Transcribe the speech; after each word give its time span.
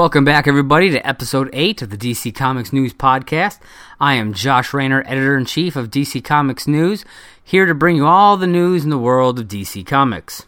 Welcome 0.00 0.24
back, 0.24 0.48
everybody, 0.48 0.88
to 0.92 1.06
episode 1.06 1.50
8 1.52 1.82
of 1.82 1.90
the 1.90 1.98
DC 1.98 2.34
Comics 2.34 2.72
News 2.72 2.94
Podcast. 2.94 3.58
I 4.00 4.14
am 4.14 4.32
Josh 4.32 4.72
Rayner, 4.72 5.02
editor 5.06 5.36
in 5.36 5.44
chief 5.44 5.76
of 5.76 5.90
DC 5.90 6.24
Comics 6.24 6.66
News, 6.66 7.04
here 7.44 7.66
to 7.66 7.74
bring 7.74 7.96
you 7.96 8.06
all 8.06 8.38
the 8.38 8.46
news 8.46 8.82
in 8.82 8.88
the 8.88 8.96
world 8.96 9.38
of 9.38 9.46
DC 9.46 9.86
Comics. 9.86 10.46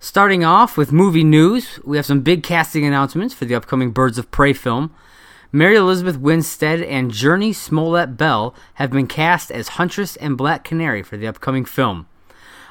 Starting 0.00 0.44
off 0.44 0.78
with 0.78 0.92
movie 0.92 1.24
news, 1.24 1.78
we 1.84 1.98
have 1.98 2.06
some 2.06 2.22
big 2.22 2.42
casting 2.42 2.86
announcements 2.86 3.34
for 3.34 3.44
the 3.44 3.54
upcoming 3.54 3.90
Birds 3.90 4.16
of 4.16 4.30
Prey 4.30 4.54
film. 4.54 4.94
Mary 5.52 5.76
Elizabeth 5.76 6.16
Winstead 6.16 6.80
and 6.80 7.10
Jurnee 7.10 7.54
Smollett 7.54 8.16
Bell 8.16 8.54
have 8.76 8.90
been 8.90 9.06
cast 9.06 9.50
as 9.50 9.76
Huntress 9.76 10.16
and 10.16 10.38
Black 10.38 10.64
Canary 10.64 11.02
for 11.02 11.18
the 11.18 11.26
upcoming 11.26 11.66
film. 11.66 12.06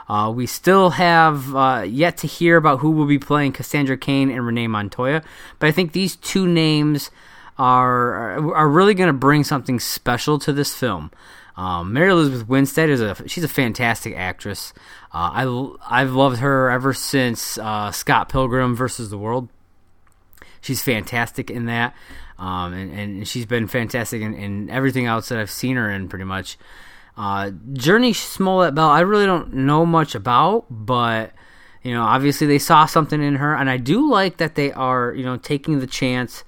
Uh, 0.09 0.31
we 0.31 0.48
still 0.48 0.90
have 0.90 1.55
uh, 1.55 1.86
yet 1.88 2.17
to 2.17 2.27
hear 2.27 2.58
about 2.58 2.80
who 2.80 2.90
will 2.90 3.05
be 3.05 3.20
playing 3.20 3.52
Cassandra 3.52 3.95
Cain 3.95 4.31
and 4.31 4.44
Renee 4.44 4.67
Montoya, 4.67 5.22
but 5.59 5.67
I 5.67 5.72
think 5.72 5.91
these 5.91 6.16
two 6.16 6.48
names 6.48 7.12
are 7.59 8.55
are 8.55 8.67
really 8.67 8.94
going 8.95 9.08
to 9.08 9.14
bring 9.14 9.44
something 9.44 9.80
special 9.80 10.40
to 10.40 10.53
this 10.53 10.73
film. 10.73 11.12
Um, 11.58 11.91
Mary 11.91 12.09
Elizabeth 12.09 12.48
Winstead 12.48 12.90
is 12.90 13.02
a 13.02 13.27
she's 13.27 13.44
a 13.44 13.50
fantastic 13.50 14.16
actress. 14.16 14.73
Uh, 15.14 15.30
I 15.34 16.02
I've 16.02 16.14
loved 16.14 16.39
her 16.39 16.72
ever 16.72 16.94
since 16.94 17.58
uh, 17.58 17.91
Scott 17.91 18.30
Pilgrim 18.30 18.76
versus 18.76 19.09
the 19.09 19.17
World. 19.17 19.50
She's 20.62 20.81
fantastic 20.81 21.52
in 21.52 21.66
that, 21.66 21.94
um, 22.38 22.73
and, 22.73 22.94
and 22.94 23.28
she's 23.28 23.45
been 23.45 23.67
fantastic 23.67 24.22
in, 24.22 24.34
in 24.34 24.70
everything 24.70 25.05
else 25.05 25.30
that 25.30 25.38
I've 25.38 25.52
seen 25.52 25.76
her 25.76 25.89
in, 25.89 26.09
pretty 26.09 26.26
much. 26.26 26.58
Uh, 27.20 27.52
Jurnee 27.73 28.16
Smollett 28.16 28.73
Bell, 28.73 28.88
I 28.88 29.02
really 29.02 29.25
don't 29.25 29.53
know 29.53 29.86
much 29.86 30.16
about, 30.16 30.67
but 30.70 31.34
you 31.84 31.94
know, 31.94 32.02
obviously 32.02 32.48
they 32.48 32.59
saw 32.59 32.86
something 32.86 33.22
in 33.22 33.36
her, 33.36 33.53
and 33.53 33.70
I 33.70 33.76
do 33.76 34.09
like 34.09 34.38
that 34.38 34.56
they 34.56 34.72
are, 34.72 35.14
you 35.14 35.26
know, 35.26 35.36
taking 35.36 35.80
the 35.80 35.88
chance 35.88 36.45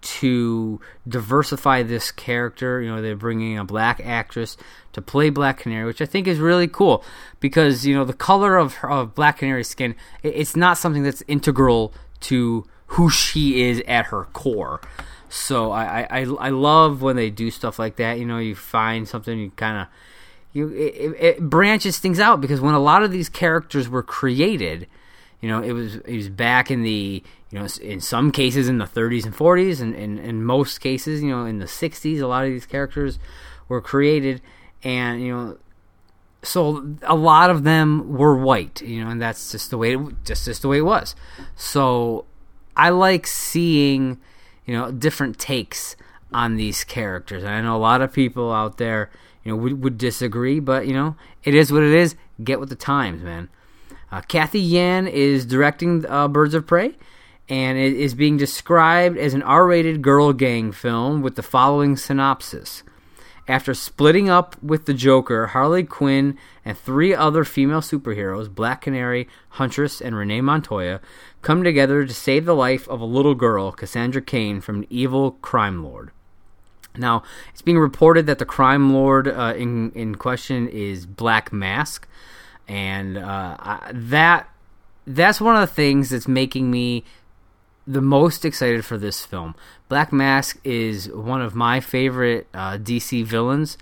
to 0.00 0.80
diversify 1.08 1.82
this 1.82 2.12
character. 2.12 2.80
You 2.80 2.94
know, 2.94 3.02
they're 3.02 3.16
bringing 3.16 3.58
a 3.58 3.64
black 3.64 4.00
actress 4.04 4.56
to 4.92 5.02
play 5.02 5.28
Black 5.28 5.58
Canary, 5.58 5.86
which 5.86 6.00
I 6.00 6.06
think 6.06 6.28
is 6.28 6.38
really 6.38 6.68
cool 6.68 7.04
because 7.40 7.84
you 7.84 7.92
know 7.92 8.04
the 8.04 8.12
color 8.12 8.56
of, 8.56 8.76
of 8.84 9.16
Black 9.16 9.38
Canary's 9.38 9.68
skin, 9.68 9.96
it's 10.22 10.54
not 10.54 10.78
something 10.78 11.02
that's 11.02 11.24
integral 11.26 11.92
to 12.20 12.64
who 12.86 13.10
she 13.10 13.62
is 13.62 13.82
at 13.88 14.06
her 14.06 14.28
core. 14.32 14.80
So 15.28 15.72
I, 15.72 16.06
I, 16.10 16.20
I 16.20 16.50
love 16.50 17.02
when 17.02 17.16
they 17.16 17.30
do 17.30 17.50
stuff 17.50 17.80
like 17.80 17.96
that. 17.96 18.20
You 18.20 18.26
know, 18.26 18.38
you 18.38 18.54
find 18.54 19.08
something 19.08 19.36
you 19.36 19.50
kind 19.56 19.78
of 19.78 19.88
you 20.52 20.68
it, 20.68 21.16
it, 21.18 21.40
branches 21.40 21.98
things 21.98 22.20
out 22.20 22.40
because 22.40 22.60
when 22.60 22.74
a 22.74 22.78
lot 22.78 23.02
of 23.02 23.10
these 23.10 23.28
characters 23.28 23.88
were 23.88 24.02
created, 24.02 24.86
you 25.40 25.48
know, 25.48 25.62
it 25.62 25.72
was 25.72 25.96
it 25.96 26.16
was 26.16 26.28
back 26.28 26.70
in 26.70 26.82
the 26.82 27.22
you 27.50 27.58
know 27.58 27.66
in 27.80 28.00
some 28.00 28.30
cases 28.30 28.68
in 28.68 28.78
the 28.78 28.84
30s 28.84 29.24
and 29.24 29.34
40s, 29.34 29.80
and 29.80 29.94
in 29.94 30.44
most 30.44 30.78
cases, 30.78 31.22
you 31.22 31.30
know, 31.30 31.44
in 31.46 31.58
the 31.58 31.66
60s, 31.66 32.20
a 32.20 32.26
lot 32.26 32.44
of 32.44 32.50
these 32.50 32.66
characters 32.66 33.18
were 33.68 33.80
created, 33.80 34.40
and 34.82 35.22
you 35.22 35.34
know. 35.34 35.58
So 36.44 36.96
a 37.02 37.14
lot 37.14 37.50
of 37.50 37.62
them 37.62 38.18
were 38.18 38.36
white, 38.36 38.82
you 38.82 39.04
know, 39.04 39.10
and 39.10 39.22
that's 39.22 39.52
just 39.52 39.70
the 39.70 39.78
way 39.78 39.94
it, 39.94 40.24
just 40.24 40.44
just 40.44 40.62
the 40.62 40.68
way 40.68 40.78
it 40.78 40.82
was. 40.82 41.14
So 41.54 42.24
I 42.76 42.90
like 42.90 43.28
seeing, 43.28 44.20
you 44.66 44.74
know, 44.76 44.90
different 44.90 45.38
takes 45.38 45.94
on 46.32 46.56
these 46.56 46.84
characters. 46.84 47.44
And 47.44 47.52
I 47.52 47.60
know 47.60 47.76
a 47.76 47.78
lot 47.78 48.00
of 48.00 48.12
people 48.12 48.52
out 48.52 48.78
there, 48.78 49.10
you 49.44 49.52
know, 49.52 49.56
would, 49.56 49.82
would 49.82 49.98
disagree, 49.98 50.60
but 50.60 50.86
you 50.86 50.92
know, 50.92 51.16
it 51.44 51.54
is 51.54 51.72
what 51.72 51.82
it 51.82 51.92
is. 51.92 52.16
Get 52.42 52.60
with 52.60 52.68
the 52.68 52.76
times, 52.76 53.22
man. 53.22 53.48
Uh, 54.10 54.20
Cathy 54.20 54.60
Yan 54.60 55.06
is 55.06 55.46
directing 55.46 56.04
uh, 56.06 56.28
Birds 56.28 56.54
of 56.54 56.66
Prey, 56.66 56.96
and 57.48 57.78
it 57.78 57.94
is 57.94 58.14
being 58.14 58.36
described 58.36 59.16
as 59.16 59.34
an 59.34 59.42
R-rated 59.42 60.02
girl 60.02 60.32
gang 60.32 60.72
film 60.72 61.22
with 61.22 61.36
the 61.36 61.42
following 61.42 61.96
synopsis. 61.96 62.82
After 63.48 63.74
splitting 63.74 64.30
up 64.30 64.62
with 64.62 64.86
the 64.86 64.94
Joker, 64.94 65.48
Harley 65.48 65.82
Quinn 65.82 66.38
and 66.64 66.78
three 66.78 67.12
other 67.12 67.42
female 67.44 67.80
superheroes, 67.80 68.48
Black 68.54 68.82
Canary, 68.82 69.28
Huntress, 69.50 70.00
and 70.00 70.14
Renee 70.14 70.42
Montoya, 70.42 71.00
come 71.40 71.64
together 71.64 72.06
to 72.06 72.14
save 72.14 72.44
the 72.44 72.54
life 72.54 72.88
of 72.88 73.00
a 73.00 73.04
little 73.04 73.34
girl, 73.34 73.72
Cassandra 73.72 74.22
Cain, 74.22 74.60
from 74.60 74.76
an 74.76 74.86
evil 74.90 75.32
crime 75.42 75.82
lord. 75.82 76.12
Now, 76.96 77.22
it's 77.52 77.62
being 77.62 77.78
reported 77.78 78.26
that 78.26 78.38
the 78.38 78.44
crime 78.44 78.92
lord 78.92 79.26
uh, 79.28 79.54
in 79.56 79.92
in 79.92 80.14
question 80.16 80.68
is 80.68 81.06
Black 81.06 81.52
Mask, 81.52 82.06
and 82.68 83.16
uh, 83.16 83.56
I, 83.58 83.90
that 83.92 84.48
that's 85.06 85.40
one 85.40 85.56
of 85.56 85.68
the 85.68 85.74
things 85.74 86.10
that's 86.10 86.28
making 86.28 86.70
me 86.70 87.04
the 87.86 88.00
most 88.00 88.44
excited 88.44 88.84
for 88.84 88.98
this 88.98 89.24
film. 89.24 89.54
Black 89.88 90.12
Mask 90.12 90.58
is 90.64 91.08
one 91.10 91.40
of 91.42 91.54
my 91.54 91.80
favorite 91.80 92.46
uh, 92.54 92.78
DC 92.78 93.24
villains. 93.24 93.76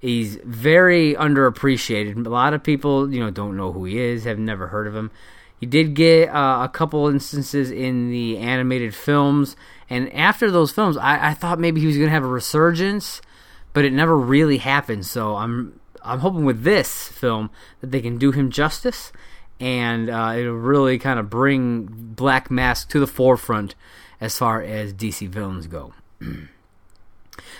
He's 0.00 0.36
very 0.36 1.14
underappreciated. 1.14 2.26
A 2.26 2.30
lot 2.30 2.54
of 2.54 2.62
people, 2.62 3.12
you 3.12 3.20
know, 3.20 3.30
don't 3.30 3.56
know 3.56 3.72
who 3.72 3.84
he 3.84 3.98
is, 3.98 4.24
have 4.24 4.38
never 4.38 4.68
heard 4.68 4.86
of 4.86 4.96
him. 4.96 5.10
He 5.60 5.66
did 5.66 5.94
get 5.94 6.30
uh, 6.30 6.62
a 6.62 6.70
couple 6.72 7.06
instances 7.08 7.70
in 7.70 8.08
the 8.08 8.38
animated 8.38 8.94
films, 8.94 9.56
and 9.90 10.10
after 10.14 10.50
those 10.50 10.72
films, 10.72 10.96
I, 10.96 11.28
I 11.28 11.34
thought 11.34 11.58
maybe 11.58 11.82
he 11.82 11.86
was 11.86 11.96
going 11.96 12.08
to 12.08 12.14
have 12.14 12.24
a 12.24 12.28
resurgence, 12.28 13.20
but 13.74 13.84
it 13.84 13.92
never 13.92 14.16
really 14.16 14.56
happened. 14.56 15.04
So 15.04 15.36
I'm 15.36 15.78
I'm 16.02 16.20
hoping 16.20 16.46
with 16.46 16.62
this 16.62 17.08
film 17.08 17.50
that 17.82 17.90
they 17.90 18.00
can 18.00 18.16
do 18.16 18.32
him 18.32 18.50
justice, 18.50 19.12
and 19.60 20.08
uh, 20.08 20.32
it'll 20.34 20.54
really 20.54 20.98
kind 20.98 21.20
of 21.20 21.28
bring 21.28 21.84
Black 21.84 22.50
Mask 22.50 22.88
to 22.90 22.98
the 22.98 23.06
forefront 23.06 23.74
as 24.18 24.38
far 24.38 24.62
as 24.62 24.94
DC 24.94 25.28
villains 25.28 25.66
go. 25.66 25.92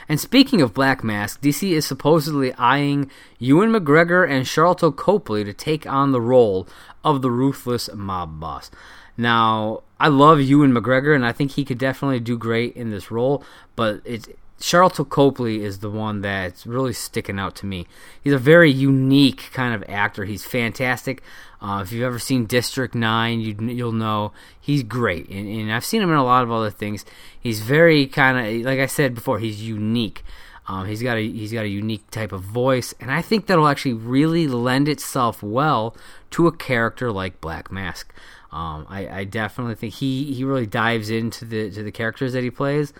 And 0.08 0.20
speaking 0.20 0.60
of 0.60 0.74
Black 0.74 1.04
Mask, 1.04 1.40
DC 1.40 1.70
is 1.70 1.86
supposedly 1.86 2.52
eyeing 2.54 3.10
Ewan 3.38 3.70
McGregor 3.70 4.28
and 4.28 4.46
Sharlto 4.46 4.94
Copley 4.94 5.44
to 5.44 5.52
take 5.52 5.86
on 5.86 6.12
the 6.12 6.20
role 6.20 6.66
of 7.04 7.22
the 7.22 7.30
ruthless 7.30 7.88
mob 7.94 8.40
boss. 8.40 8.70
Now, 9.16 9.82
I 9.98 10.08
love 10.08 10.40
Ewan 10.40 10.72
McGregor, 10.72 11.14
and 11.14 11.26
I 11.26 11.32
think 11.32 11.52
he 11.52 11.64
could 11.64 11.78
definitely 11.78 12.20
do 12.20 12.38
great 12.38 12.74
in 12.74 12.90
this 12.90 13.10
role, 13.10 13.44
but 13.76 14.00
it's 14.04 14.28
Sharlto 14.60 15.08
Copley 15.08 15.64
is 15.64 15.78
the 15.78 15.88
one 15.88 16.20
that's 16.20 16.66
really 16.66 16.92
sticking 16.92 17.38
out 17.38 17.54
to 17.56 17.66
me. 17.66 17.86
He's 18.22 18.34
a 18.34 18.38
very 18.38 18.70
unique 18.70 19.50
kind 19.52 19.74
of 19.74 19.88
actor. 19.88 20.26
He's 20.26 20.44
fantastic. 20.44 21.22
Uh, 21.62 21.80
if 21.82 21.92
you've 21.92 22.02
ever 22.02 22.18
seen 22.18 22.44
District 22.44 22.94
Nine, 22.94 23.40
you, 23.40 23.84
will 23.84 23.92
know 23.92 24.32
he's 24.60 24.82
great, 24.82 25.28
and, 25.28 25.48
and, 25.48 25.72
I've 25.72 25.84
seen 25.84 26.02
him 26.02 26.10
in 26.10 26.16
a 26.16 26.24
lot 26.24 26.42
of 26.42 26.50
other 26.50 26.70
things. 26.70 27.04
He's 27.38 27.60
very 27.60 28.06
kind 28.06 28.38
of 28.38 28.66
like 28.66 28.78
I 28.78 28.86
said 28.86 29.14
before. 29.14 29.38
He's 29.38 29.62
unique. 29.62 30.22
Um, 30.66 30.86
he's 30.86 31.02
got 31.02 31.16
a 31.16 31.22
he's 31.22 31.52
got 31.52 31.64
a 31.64 31.68
unique 31.68 32.10
type 32.10 32.32
of 32.32 32.42
voice, 32.42 32.94
and 33.00 33.10
I 33.10 33.22
think 33.22 33.46
that'll 33.46 33.68
actually 33.68 33.94
really 33.94 34.46
lend 34.46 34.88
itself 34.88 35.42
well 35.42 35.96
to 36.30 36.46
a 36.46 36.52
character 36.52 37.10
like 37.10 37.40
Black 37.40 37.72
Mask. 37.72 38.12
Um, 38.52 38.86
I, 38.88 39.08
I 39.08 39.24
definitely 39.24 39.74
think 39.74 39.94
he, 39.94 40.32
he 40.32 40.44
really 40.44 40.66
dives 40.66 41.08
into 41.08 41.44
the 41.44 41.70
to 41.70 41.82
the 41.82 41.92
characters 41.92 42.32
that 42.34 42.42
he 42.42 42.50
plays 42.50 42.92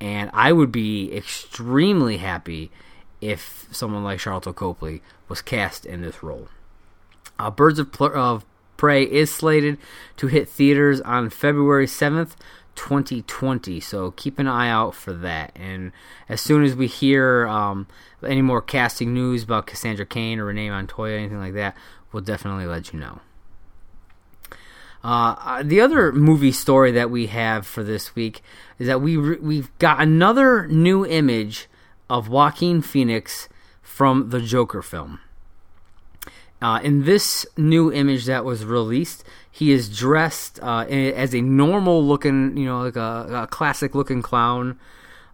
and 0.00 0.30
I 0.32 0.52
would 0.52 0.72
be 0.72 1.12
extremely 1.14 2.18
happy 2.18 2.70
if 3.20 3.68
someone 3.70 4.04
like 4.04 4.20
Sharlto 4.20 4.54
Copley 4.54 5.02
was 5.28 5.42
cast 5.42 5.84
in 5.84 6.02
this 6.02 6.22
role. 6.22 6.48
Uh, 7.38 7.50
Birds 7.50 7.78
of, 7.78 7.92
Pl- 7.92 8.16
of 8.16 8.44
Prey 8.76 9.04
is 9.04 9.32
slated 9.32 9.78
to 10.16 10.28
hit 10.28 10.48
theaters 10.48 11.00
on 11.00 11.30
February 11.30 11.86
7th, 11.86 12.36
2020. 12.76 13.80
So 13.80 14.12
keep 14.12 14.38
an 14.38 14.46
eye 14.46 14.70
out 14.70 14.94
for 14.94 15.12
that. 15.12 15.52
And 15.56 15.92
as 16.28 16.40
soon 16.40 16.62
as 16.62 16.76
we 16.76 16.86
hear 16.86 17.46
um, 17.48 17.88
any 18.24 18.42
more 18.42 18.62
casting 18.62 19.12
news 19.12 19.42
about 19.42 19.66
Cassandra 19.66 20.06
Cain 20.06 20.38
or 20.38 20.46
Renee 20.46 20.70
Montoya, 20.70 21.18
anything 21.18 21.40
like 21.40 21.54
that, 21.54 21.76
we'll 22.12 22.22
definitely 22.22 22.66
let 22.66 22.92
you 22.92 23.00
know. 23.00 23.20
Uh, 25.02 25.62
the 25.62 25.80
other 25.80 26.12
movie 26.12 26.52
story 26.52 26.90
that 26.90 27.10
we 27.10 27.26
have 27.26 27.66
for 27.66 27.84
this 27.84 28.14
week 28.16 28.42
is 28.78 28.86
that 28.86 29.00
we 29.00 29.16
re- 29.16 29.38
we've 29.40 29.78
got 29.78 30.00
another 30.00 30.66
new 30.66 31.06
image 31.06 31.68
of 32.10 32.28
Joaquin 32.28 32.82
Phoenix 32.82 33.48
from 33.80 34.30
the 34.30 34.40
Joker 34.40 34.82
film. 34.82 35.20
Uh, 36.60 36.80
in 36.82 37.04
this 37.04 37.46
new 37.56 37.92
image 37.92 38.26
that 38.26 38.44
was 38.44 38.64
released, 38.64 39.22
he 39.50 39.70
is 39.70 39.96
dressed 39.96 40.58
uh, 40.60 40.84
as 40.88 41.34
a 41.34 41.40
normal 41.40 42.04
looking, 42.04 42.56
you 42.56 42.64
know, 42.64 42.82
like 42.82 42.96
a, 42.96 43.42
a 43.42 43.46
classic 43.46 43.94
looking 43.94 44.22
clown, 44.22 44.78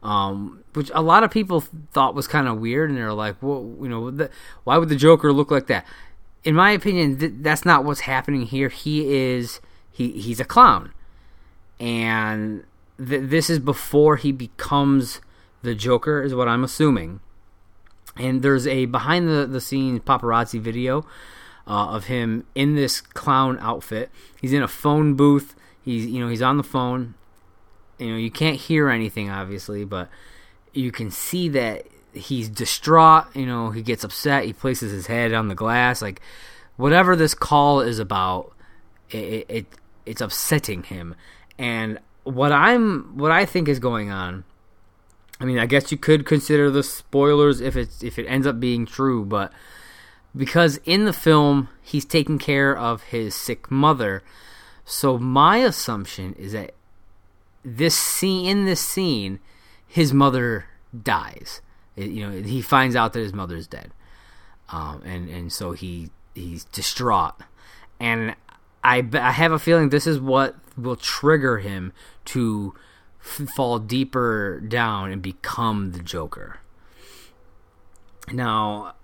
um, 0.03 0.63
which 0.75 0.91
a 0.95 1.01
lot 1.01 1.25
of 1.25 1.31
people 1.31 1.61
thought 1.93 2.15
was 2.15 2.29
kind 2.29 2.47
of 2.47 2.59
weird, 2.59 2.91
and 2.91 2.99
they're 2.99 3.15
like, 3.15 3.37
"Well, 3.43 3.75
you 3.81 3.89
know, 3.89 4.11
the, 4.11 4.31
why 4.65 4.77
would 4.77 4.91
the 4.91 4.97
Joker 4.97 5.33
look 5.33 5.51
like 5.51 5.67
that?" 5.69 5.87
In 6.45 6.55
my 6.55 6.71
opinion, 6.71 7.19
th- 7.19 7.33
that's 7.41 7.65
not 7.65 7.85
what's 7.85 8.01
happening 8.01 8.43
here. 8.43 8.69
He 8.69 9.15
is 9.15 9.61
he 9.91 10.13
he's 10.13 10.41
a 10.41 10.45
clown, 10.45 10.93
and 11.81 12.65
th- 12.99 13.29
this 13.31 13.51
is 13.51 13.59
before 13.59 14.17
he 14.17 14.33
becomes 14.33 15.21
the 15.63 15.75
Joker, 15.75 16.23
is 16.23 16.35
what 16.35 16.49
I'm 16.49 16.65
assuming. 16.65 17.21
And 18.17 18.43
there's 18.43 18.67
a 18.67 18.85
behind 18.87 19.29
the 19.29 19.47
the 19.47 19.61
scenes 19.61 20.01
paparazzi 20.01 20.61
video 20.61 21.07
uh, 21.67 21.89
of 21.89 22.05
him 22.05 22.45
in 22.55 22.75
this 22.75 23.01
clown 23.01 23.59
outfit. 23.61 24.11
He's 24.41 24.53
in 24.53 24.63
a 24.63 24.69
phone 24.69 25.15
booth. 25.15 25.57
He's 25.83 26.07
you 26.07 26.21
know 26.21 26.29
he's 26.29 26.43
on 26.43 26.57
the 26.57 26.63
phone, 26.63 27.15
you 27.99 28.11
know, 28.11 28.17
you 28.17 28.31
can't 28.31 28.57
hear 28.57 28.89
anything 28.89 29.31
obviously, 29.31 29.85
but 29.85 30.09
you 30.73 30.91
can 30.91 31.11
see 31.11 31.49
that 31.51 31.87
he's 32.15 32.49
distraught. 32.49 33.35
You 33.35 33.47
know, 33.47 33.71
he 33.71 33.83
gets 33.83 34.05
upset. 34.05 34.45
He 34.45 34.53
places 34.53 34.93
his 34.93 35.07
head 35.07 35.33
on 35.33 35.49
the 35.49 35.55
glass. 35.55 36.01
Like 36.01 36.21
whatever 36.77 37.17
this 37.17 37.35
call 37.35 37.81
is 37.81 37.99
about, 37.99 38.53
it, 39.11 39.47
it 39.49 39.67
it's 40.07 40.21
upsetting 40.21 40.85
him. 40.85 41.15
And 41.59 41.99
what 42.25 42.53
I'm 42.53 43.17
what 43.17 43.31
I 43.31 43.45
think 43.45 43.69
is 43.69 43.79
going 43.79 44.11
on. 44.11 44.45
I 45.41 45.45
mean, 45.45 45.59
I 45.59 45.67
guess 45.67 45.91
you 45.91 45.99
could 45.99 46.25
consider 46.27 46.71
the 46.71 46.83
spoilers 46.83 47.61
if 47.61 47.77
it's 47.77 48.03
if 48.03 48.19
it 48.19 48.27
ends 48.27 48.47
up 48.47 48.61
being 48.61 48.87
true, 48.87 49.25
but 49.25 49.53
because 50.37 50.79
in 50.85 51.05
the 51.05 51.13
film 51.13 51.69
he's 51.83 52.05
taking 52.05 52.39
care 52.39 52.77
of 52.77 53.03
his 53.05 53.35
sick 53.35 53.71
mother. 53.71 54.23
So 54.85 55.19
my 55.19 55.59
assumption 55.59 56.35
is 56.35 56.53
that 56.53 56.75
this 57.65 57.99
scene 57.99 58.47
in 58.47 58.65
this 58.67 58.81
scene, 58.81 59.41
his 59.87 60.13
mother 60.13 60.67
dies. 61.03 61.63
It, 61.97 62.11
you 62.11 62.27
know, 62.27 62.43
he 62.43 62.61
finds 62.63 62.97
out 62.97 63.13
that 63.13 63.21
his 63.21 63.33
mother's 63.33 63.67
dead, 63.67 63.93
um, 64.71 65.03
and 65.05 65.29
and 65.29 65.53
so 65.53 65.73
he 65.73 66.11
he's 66.35 66.65
distraught, 66.65 67.35
and 68.01 68.35
I 68.83 69.07
I 69.13 69.33
have 69.33 69.53
a 69.53 69.59
feeling 69.59 69.89
this 69.89 70.07
is 70.07 70.19
what 70.19 70.57
will 70.77 70.97
trigger 70.97 71.59
him 71.59 71.93
to 72.27 72.75
f- 73.21 73.49
fall 73.55 73.79
deeper 73.79 74.61
down 74.61 75.13
and 75.13 75.23
become 75.23 75.93
the 75.93 76.03
Joker. 76.03 76.59
Now, 78.33 78.95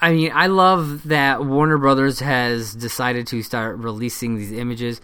I 0.00 0.12
mean, 0.12 0.32
I 0.34 0.46
love 0.46 1.08
that 1.08 1.44
Warner 1.44 1.78
Brothers 1.78 2.20
has 2.20 2.74
decided 2.74 3.26
to 3.28 3.42
start 3.42 3.78
releasing 3.78 4.36
these 4.36 4.52
images 4.52 5.00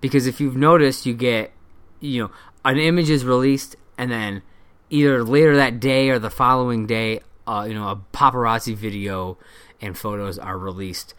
because 0.00 0.26
if 0.26 0.40
you've 0.40 0.56
noticed, 0.56 1.06
you 1.06 1.14
get, 1.14 1.52
you 2.00 2.24
know, 2.24 2.30
an 2.64 2.78
image 2.78 3.10
is 3.10 3.24
released 3.24 3.76
and 3.96 4.10
then 4.10 4.42
either 4.90 5.24
later 5.24 5.56
that 5.56 5.80
day 5.80 6.10
or 6.10 6.18
the 6.18 6.30
following 6.30 6.86
day, 6.86 7.20
uh, 7.46 7.64
you 7.68 7.74
know, 7.74 7.88
a 7.88 7.96
paparazzi 8.16 8.74
video 8.74 9.38
and 9.80 9.96
photos 9.96 10.38
are 10.38 10.58
released 10.58 11.14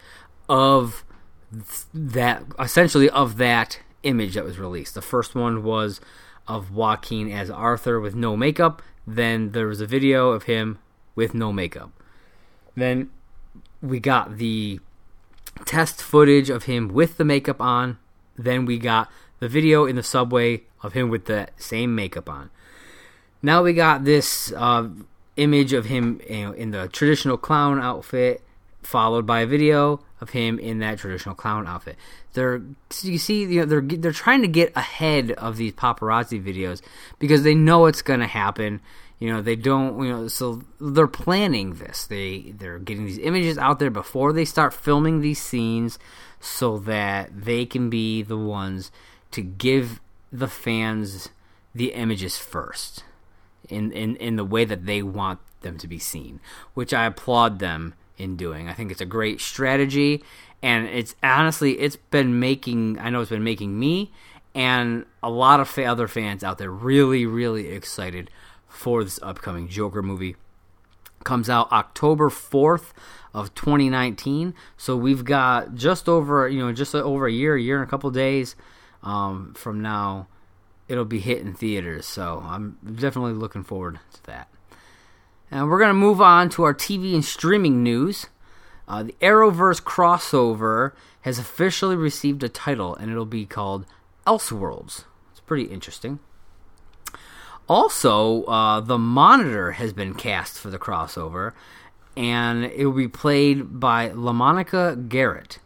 of 0.48 1.04
that, 1.94 2.42
essentially 2.58 3.08
of 3.10 3.36
that 3.38 3.80
image 4.02 4.34
that 4.34 4.44
was 4.44 4.58
released. 4.58 4.94
The 4.94 5.02
first 5.02 5.34
one 5.34 5.62
was 5.62 6.00
of 6.46 6.72
Joaquin 6.72 7.30
as 7.30 7.50
Arthur 7.50 8.00
with 8.00 8.14
no 8.14 8.36
makeup. 8.36 8.82
Then 9.06 9.52
there 9.52 9.66
was 9.66 9.80
a 9.80 9.86
video 9.86 10.30
of 10.30 10.44
him 10.44 10.78
with 11.14 11.34
no 11.34 11.52
makeup. 11.52 11.90
Then 12.74 13.10
we 13.82 14.00
got 14.00 14.38
the 14.38 14.80
test 15.64 16.02
footage 16.02 16.50
of 16.50 16.64
him 16.64 16.88
with 16.88 17.16
the 17.16 17.24
makeup 17.24 17.60
on. 17.60 17.98
Then 18.36 18.64
we 18.64 18.78
got 18.78 19.10
the 19.40 19.48
video 19.48 19.84
in 19.84 19.96
the 19.96 20.02
subway 20.02 20.62
of 20.82 20.92
him 20.92 21.10
with 21.10 21.26
the 21.26 21.48
same 21.56 21.94
makeup 21.94 22.28
on. 22.28 22.50
Now 23.42 23.62
we 23.62 23.72
got 23.72 24.04
this 24.04 24.52
uh, 24.52 24.88
image 25.36 25.72
of 25.72 25.86
him 25.86 26.20
you 26.28 26.44
know, 26.44 26.52
in 26.52 26.70
the 26.72 26.88
traditional 26.88 27.36
clown 27.36 27.80
outfit, 27.80 28.42
followed 28.82 29.26
by 29.26 29.40
a 29.40 29.46
video 29.46 30.00
of 30.20 30.30
him 30.30 30.58
in 30.58 30.80
that 30.80 30.98
traditional 30.98 31.34
clown 31.34 31.66
outfit. 31.66 31.96
They're 32.32 32.60
you 33.02 33.18
see 33.18 33.44
you 33.44 33.60
know, 33.60 33.66
they're 33.66 33.80
they're 33.80 34.12
trying 34.12 34.42
to 34.42 34.48
get 34.48 34.76
ahead 34.76 35.30
of 35.32 35.56
these 35.56 35.72
paparazzi 35.72 36.42
videos 36.42 36.82
because 37.18 37.42
they 37.42 37.54
know 37.54 37.86
it's 37.86 38.02
going 38.02 38.20
to 38.20 38.26
happen. 38.26 38.80
You 39.20 39.32
know 39.32 39.42
they 39.42 39.56
don't 39.56 40.02
you 40.04 40.10
know 40.10 40.28
so 40.28 40.62
they're 40.80 41.06
planning 41.06 41.74
this. 41.74 42.06
They 42.06 42.52
they're 42.56 42.78
getting 42.78 43.06
these 43.06 43.18
images 43.18 43.58
out 43.58 43.78
there 43.78 43.90
before 43.90 44.32
they 44.32 44.44
start 44.44 44.74
filming 44.74 45.20
these 45.20 45.40
scenes 45.40 45.98
so 46.40 46.78
that 46.78 47.30
they 47.44 47.66
can 47.66 47.90
be 47.90 48.22
the 48.22 48.36
ones 48.36 48.90
to 49.32 49.42
give 49.42 50.00
the 50.32 50.48
fans 50.48 51.28
the 51.74 51.92
images 51.92 52.38
first 52.38 53.04
in, 53.68 53.92
in, 53.92 54.16
in 54.16 54.36
the 54.36 54.44
way 54.44 54.64
that 54.64 54.86
they 54.86 55.02
want 55.02 55.40
them 55.60 55.78
to 55.78 55.88
be 55.88 55.98
seen, 55.98 56.40
which 56.74 56.94
I 56.94 57.04
applaud 57.06 57.58
them 57.58 57.94
in 58.16 58.36
doing. 58.36 58.68
I 58.68 58.72
think 58.72 58.90
it's 58.90 59.00
a 59.00 59.06
great 59.06 59.40
strategy, 59.40 60.22
and 60.62 60.86
it's 60.86 61.14
honestly 61.22 61.78
it's 61.78 61.96
been 61.96 62.38
making 62.40 62.98
I 62.98 63.10
know 63.10 63.20
it's 63.20 63.30
been 63.30 63.44
making 63.44 63.78
me 63.78 64.10
and 64.54 65.06
a 65.22 65.30
lot 65.30 65.60
of 65.60 65.78
other 65.78 66.08
fans 66.08 66.42
out 66.42 66.58
there 66.58 66.70
really 66.70 67.26
really 67.26 67.68
excited 67.68 68.30
for 68.68 69.04
this 69.04 69.20
upcoming 69.22 69.68
Joker 69.68 70.02
movie. 70.02 70.36
Comes 71.24 71.50
out 71.50 71.70
October 71.72 72.28
4th 72.30 72.92
of 73.34 73.54
2019. 73.54 74.54
So 74.76 74.96
we've 74.96 75.24
got 75.24 75.74
just 75.74 76.08
over, 76.08 76.48
you 76.48 76.60
know, 76.60 76.72
just 76.72 76.94
over 76.94 77.26
a 77.26 77.32
year, 77.32 77.56
a 77.56 77.60
year 77.60 77.80
and 77.80 77.86
a 77.86 77.90
couple 77.90 78.10
days 78.10 78.56
um, 79.02 79.52
from 79.54 79.82
now. 79.82 80.28
It'll 80.88 81.04
be 81.04 81.20
hitting 81.20 81.54
theaters. 81.54 82.06
So 82.06 82.42
I'm 82.44 82.78
definitely 82.84 83.34
looking 83.34 83.62
forward 83.62 84.00
to 84.14 84.24
that. 84.24 84.48
And 85.50 85.68
we're 85.68 85.78
going 85.78 85.90
to 85.90 85.94
move 85.94 86.20
on 86.20 86.50
to 86.50 86.64
our 86.64 86.74
TV 86.74 87.14
and 87.14 87.24
streaming 87.24 87.82
news. 87.82 88.26
Uh, 88.86 89.02
the 89.04 89.14
Arrowverse 89.20 89.82
crossover 89.82 90.92
has 91.22 91.38
officially 91.38 91.96
received 91.96 92.42
a 92.42 92.48
title, 92.48 92.94
and 92.94 93.10
it'll 93.10 93.26
be 93.26 93.44
called 93.44 93.86
Elseworlds. 94.26 95.04
It's 95.30 95.40
pretty 95.40 95.64
interesting. 95.64 96.20
Also, 97.68 98.44
uh, 98.44 98.80
the 98.80 98.98
Monitor 98.98 99.72
has 99.72 99.92
been 99.92 100.14
cast 100.14 100.58
for 100.58 100.70
the 100.70 100.78
crossover, 100.78 101.52
and 102.16 102.64
it 102.64 102.86
will 102.86 102.92
be 102.92 103.08
played 103.08 103.78
by 103.78 104.08
LaMonica 104.08 105.08
Garrett. 105.08 105.58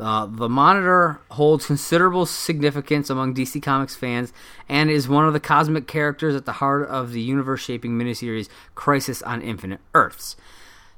Uh, 0.00 0.26
the 0.26 0.48
Monitor 0.48 1.20
holds 1.32 1.66
considerable 1.66 2.24
significance 2.24 3.10
among 3.10 3.34
DC 3.34 3.60
Comics 3.60 3.96
fans 3.96 4.32
and 4.68 4.90
is 4.90 5.08
one 5.08 5.26
of 5.26 5.32
the 5.32 5.40
cosmic 5.40 5.88
characters 5.88 6.36
at 6.36 6.44
the 6.44 6.52
heart 6.52 6.88
of 6.88 7.12
the 7.12 7.20
universe 7.20 7.60
shaping 7.60 7.98
miniseries 7.98 8.48
Crisis 8.76 9.22
on 9.22 9.42
Infinite 9.42 9.80
Earths. 9.94 10.36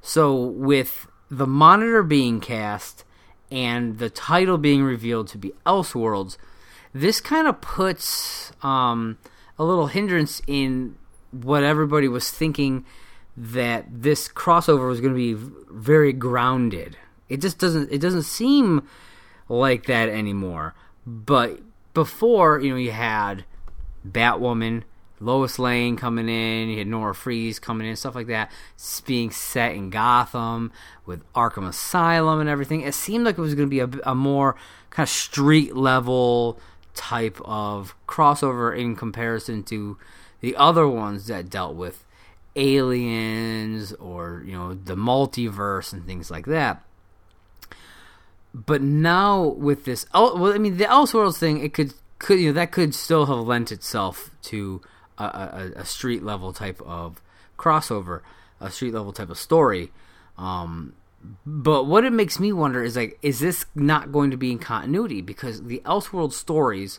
So, 0.02 0.34
with 0.36 1.06
the 1.30 1.46
Monitor 1.46 2.02
being 2.02 2.40
cast 2.40 3.04
and 3.50 3.98
the 3.98 4.10
title 4.10 4.58
being 4.58 4.82
revealed 4.82 5.28
to 5.28 5.38
be 5.38 5.52
Elseworlds, 5.64 6.36
this 6.92 7.20
kind 7.20 7.46
of 7.46 7.60
puts 7.60 8.52
um, 8.62 9.16
a 9.58 9.64
little 9.64 9.86
hindrance 9.86 10.42
in 10.46 10.96
what 11.30 11.62
everybody 11.62 12.08
was 12.08 12.30
thinking 12.30 12.84
that 13.36 13.86
this 13.88 14.28
crossover 14.28 14.88
was 14.88 15.00
going 15.00 15.14
to 15.14 15.16
be 15.16 15.52
very 15.70 16.12
grounded 16.12 16.98
it 17.30 17.40
just 17.40 17.58
doesn't 17.58 17.90
it 17.90 17.98
doesn't 17.98 18.24
seem 18.24 18.86
like 19.48 19.86
that 19.86 20.10
anymore. 20.10 20.74
But 21.06 21.60
before, 21.94 22.60
you 22.60 22.70
know, 22.70 22.76
you 22.76 22.90
had 22.90 23.44
Batwoman, 24.06 24.82
Lois 25.20 25.58
Lane 25.58 25.96
coming 25.96 26.28
in, 26.28 26.68
you 26.68 26.78
had 26.78 26.86
Nora 26.86 27.14
Fries 27.14 27.58
coming 27.58 27.86
in, 27.88 27.96
stuff 27.96 28.14
like 28.14 28.26
that, 28.26 28.50
it's 28.74 29.00
being 29.00 29.30
set 29.30 29.74
in 29.74 29.90
Gotham 29.90 30.72
with 31.06 31.22
Arkham 31.32 31.66
Asylum 31.66 32.40
and 32.40 32.48
everything. 32.48 32.82
It 32.82 32.94
seemed 32.94 33.24
like 33.24 33.38
it 33.38 33.40
was 33.40 33.54
going 33.54 33.70
to 33.70 33.70
be 33.70 33.80
a, 33.80 34.10
a 34.10 34.14
more 34.14 34.56
kind 34.90 35.06
of 35.06 35.10
street 35.10 35.76
level 35.76 36.58
type 36.94 37.40
of 37.44 37.94
crossover 38.08 38.76
in 38.76 38.96
comparison 38.96 39.62
to 39.64 39.96
the 40.40 40.56
other 40.56 40.88
ones 40.88 41.28
that 41.28 41.48
dealt 41.48 41.76
with 41.76 42.04
aliens 42.56 43.92
or 43.94 44.42
you 44.44 44.52
know 44.52 44.74
the 44.74 44.96
multiverse 44.96 45.92
and 45.92 46.04
things 46.04 46.32
like 46.32 46.46
that 46.46 46.82
but 48.52 48.82
now 48.82 49.42
with 49.42 49.84
this, 49.84 50.06
well, 50.12 50.52
I 50.52 50.58
mean, 50.58 50.76
the 50.76 50.84
Elseworlds 50.84 51.38
thing, 51.38 51.62
it 51.62 51.72
could 51.74 51.94
could 52.18 52.38
you 52.38 52.48
know 52.48 52.52
that 52.52 52.70
could 52.72 52.94
still 52.94 53.26
have 53.26 53.38
lent 53.38 53.72
itself 53.72 54.30
to 54.42 54.82
a, 55.18 55.24
a, 55.24 55.72
a 55.76 55.84
street 55.84 56.22
level 56.22 56.52
type 56.52 56.80
of 56.82 57.22
crossover, 57.58 58.20
a 58.60 58.70
street 58.70 58.92
level 58.92 59.12
type 59.12 59.30
of 59.30 59.38
story. 59.38 59.92
Um, 60.36 60.94
but 61.44 61.84
what 61.84 62.04
it 62.04 62.12
makes 62.12 62.40
me 62.40 62.52
wonder 62.52 62.82
is 62.82 62.96
like, 62.96 63.18
is 63.22 63.40
this 63.40 63.66
not 63.74 64.10
going 64.10 64.30
to 64.30 64.36
be 64.36 64.52
in 64.52 64.58
continuity? 64.58 65.20
Because 65.20 65.64
the 65.64 65.82
Elseworld 65.84 66.32
stories, 66.32 66.98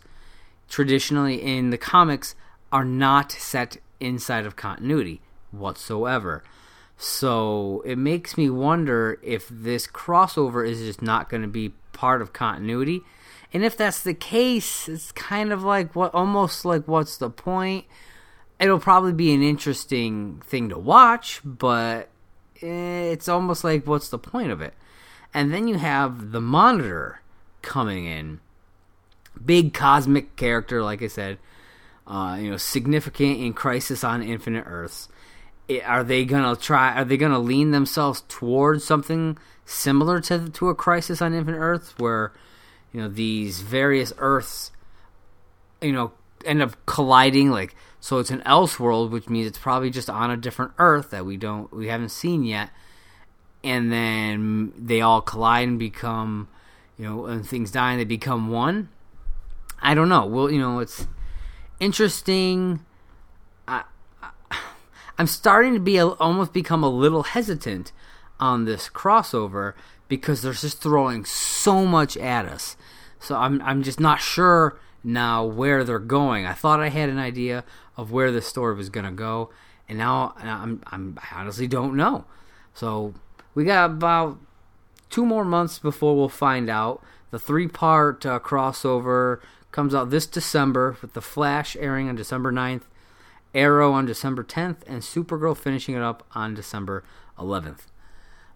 traditionally 0.69 1.41
in 1.41 1.71
the 1.71 1.77
comics, 1.77 2.35
are 2.71 2.85
not 2.85 3.31
set 3.31 3.77
inside 3.99 4.45
of 4.45 4.55
continuity 4.55 5.21
whatsoever. 5.51 6.43
So 7.03 7.81
it 7.83 7.97
makes 7.97 8.37
me 8.37 8.51
wonder 8.51 9.17
if 9.23 9.47
this 9.49 9.87
crossover 9.87 10.69
is 10.69 10.81
just 10.81 11.01
not 11.01 11.29
going 11.29 11.41
to 11.41 11.47
be 11.47 11.73
part 11.93 12.21
of 12.21 12.31
continuity. 12.31 13.01
And 13.51 13.65
if 13.65 13.75
that's 13.75 14.03
the 14.03 14.13
case, 14.13 14.87
it's 14.87 15.11
kind 15.11 15.51
of 15.51 15.63
like 15.63 15.95
what 15.95 16.13
almost 16.13 16.63
like 16.63 16.87
what's 16.87 17.17
the 17.17 17.31
point? 17.31 17.85
It'll 18.59 18.77
probably 18.77 19.13
be 19.13 19.33
an 19.33 19.41
interesting 19.41 20.43
thing 20.45 20.69
to 20.69 20.77
watch, 20.77 21.41
but 21.43 22.09
it's 22.53 23.27
almost 23.27 23.63
like 23.63 23.87
what's 23.87 24.09
the 24.09 24.19
point 24.19 24.51
of 24.51 24.61
it? 24.61 24.75
And 25.33 25.51
then 25.51 25.67
you 25.67 25.79
have 25.79 26.31
the 26.31 26.39
Monitor 26.39 27.21
coming 27.63 28.05
in. 28.05 28.41
Big 29.43 29.73
cosmic 29.73 30.35
character, 30.35 30.83
like 30.83 31.01
I 31.01 31.07
said, 31.07 31.39
uh, 32.05 32.37
you 32.39 32.51
know, 32.51 32.57
significant 32.57 33.39
in 33.39 33.53
Crisis 33.53 34.03
on 34.03 34.21
Infinite 34.21 34.65
Earths 34.67 35.09
are 35.85 36.03
they 36.03 36.25
gonna 36.25 36.55
try? 36.55 36.93
Are 36.93 37.05
they 37.05 37.17
gonna 37.17 37.39
lean 37.39 37.71
themselves 37.71 38.23
towards 38.27 38.83
something 38.83 39.37
similar 39.65 40.19
to 40.21 40.49
to 40.49 40.69
a 40.69 40.75
Crisis 40.75 41.21
on 41.21 41.33
Infinite 41.33 41.59
Earths, 41.59 41.93
where 41.97 42.33
you 42.91 43.01
know 43.01 43.07
these 43.07 43.61
various 43.61 44.13
Earths, 44.17 44.71
you 45.81 45.91
know, 45.91 46.11
end 46.45 46.61
up 46.61 46.75
colliding. 46.85 47.51
Like 47.51 47.75
so, 47.99 48.19
it's 48.19 48.31
an 48.31 48.41
Elseworld, 48.45 49.11
which 49.11 49.29
means 49.29 49.47
it's 49.47 49.57
probably 49.59 49.89
just 49.89 50.09
on 50.09 50.31
a 50.31 50.37
different 50.37 50.73
Earth 50.77 51.11
that 51.11 51.25
we 51.25 51.37
don't 51.37 51.71
we 51.73 51.87
haven't 51.87 52.09
seen 52.09 52.43
yet. 52.43 52.69
And 53.63 53.91
then 53.91 54.73
they 54.75 55.01
all 55.01 55.21
collide 55.21 55.67
and 55.67 55.77
become, 55.77 56.47
you 56.97 57.05
know, 57.05 57.25
and 57.27 57.47
things 57.47 57.69
die 57.71 57.91
and 57.91 57.99
they 57.99 58.05
become 58.05 58.49
one. 58.49 58.89
I 59.79 59.93
don't 59.93 60.09
know. 60.09 60.25
Well, 60.25 60.49
you 60.49 60.59
know, 60.59 60.79
it's 60.79 61.07
interesting. 61.79 62.83
I'm 65.17 65.27
starting 65.27 65.73
to 65.73 65.79
be 65.79 65.99
almost 65.99 66.53
become 66.53 66.83
a 66.83 66.89
little 66.89 67.23
hesitant 67.23 67.91
on 68.39 68.65
this 68.65 68.89
crossover 68.89 69.73
because 70.07 70.41
they're 70.41 70.53
just 70.53 70.81
throwing 70.81 71.25
so 71.25 71.85
much 71.85 72.17
at 72.17 72.45
us. 72.45 72.75
So 73.19 73.35
I'm 73.35 73.61
I'm 73.61 73.83
just 73.83 73.99
not 73.99 74.19
sure 74.19 74.79
now 75.03 75.45
where 75.45 75.83
they're 75.83 75.99
going. 75.99 76.45
I 76.45 76.53
thought 76.53 76.79
I 76.79 76.89
had 76.89 77.09
an 77.09 77.19
idea 77.19 77.63
of 77.95 78.11
where 78.11 78.31
the 78.31 78.41
story 78.41 78.75
was 78.75 78.89
going 78.89 79.05
to 79.05 79.11
go, 79.11 79.51
and 79.87 79.97
now 79.97 80.33
I'm, 80.37 80.81
I'm 80.87 81.19
I 81.31 81.39
honestly 81.41 81.67
don't 81.67 81.95
know. 81.95 82.25
So 82.73 83.13
we 83.53 83.63
got 83.63 83.91
about 83.91 84.39
two 85.09 85.25
more 85.25 85.45
months 85.45 85.77
before 85.77 86.15
we'll 86.15 86.29
find 86.29 86.69
out. 86.69 87.03
The 87.29 87.39
three 87.39 87.67
part 87.67 88.25
uh, 88.25 88.39
crossover 88.39 89.39
comes 89.71 89.95
out 89.95 90.09
this 90.09 90.25
December 90.25 90.97
with 91.01 91.13
The 91.13 91.21
Flash 91.21 91.77
airing 91.79 92.09
on 92.09 92.15
December 92.15 92.51
9th, 92.51 92.83
Arrow 93.53 93.91
on 93.93 94.05
December 94.05 94.43
10th, 94.43 94.77
and 94.87 95.01
Supergirl 95.01 95.57
finishing 95.57 95.95
it 95.95 96.01
up 96.01 96.25
on 96.33 96.53
December 96.53 97.03
11th. 97.37 97.87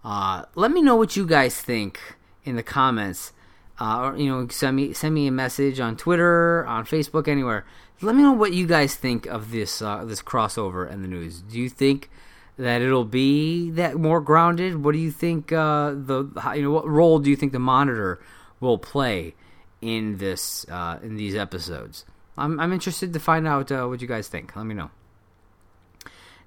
Uh, 0.04 0.46
let 0.56 0.72
me 0.72 0.82
know 0.82 0.96
what 0.96 1.16
you 1.16 1.26
guys 1.26 1.60
think 1.60 2.00
in 2.44 2.56
the 2.56 2.64
comments 2.64 3.34
uh, 3.80 4.00
or 4.00 4.18
you 4.18 4.30
know 4.30 4.48
send 4.48 4.76
me 4.76 4.94
send 4.94 5.14
me 5.14 5.28
a 5.28 5.32
message 5.32 5.80
on 5.80 5.98
Twitter, 5.98 6.66
on 6.66 6.86
Facebook, 6.86 7.28
anywhere. 7.28 7.66
Let 8.02 8.16
me 8.16 8.24
know 8.24 8.32
what 8.32 8.54
you 8.54 8.68
guys 8.68 8.96
think 8.96 9.26
of 9.26 9.52
this 9.52 9.82
uh, 9.82 10.06
this 10.06 10.22
crossover 10.22 10.90
and 10.90 11.04
the 11.04 11.08
news. 11.08 11.42
Do 11.42 11.60
you 11.60 11.70
think 11.70 12.10
that 12.58 12.82
it'll 12.82 13.06
be 13.06 13.70
that 13.72 13.96
more 13.96 14.22
grounded? 14.22 14.84
What 14.84 14.94
do 14.94 15.00
you 15.00 15.12
think 15.12 15.52
uh, 15.52 15.92
the 15.92 16.30
you 16.56 16.62
know 16.62 16.72
what 16.72 16.88
role 16.88 17.20
do 17.20 17.30
you 17.30 17.36
think 17.36 17.52
the 17.52 17.60
monitor 17.60 18.20
will 18.60 18.78
play 18.78 19.36
in 19.82 20.18
this 20.18 20.66
uh, 20.70 21.00
in 21.04 21.18
these 21.18 21.36
episodes? 21.36 22.06
I'm 22.38 22.60
I'm 22.60 22.74
interested 22.74 23.14
to 23.14 23.20
find 23.20 23.48
out 23.48 23.72
uh, 23.72 23.86
what 23.86 24.02
you 24.02 24.08
guys 24.08 24.28
think. 24.28 24.56
Let 24.56 24.66
me 24.66 24.76
know. 24.76 24.92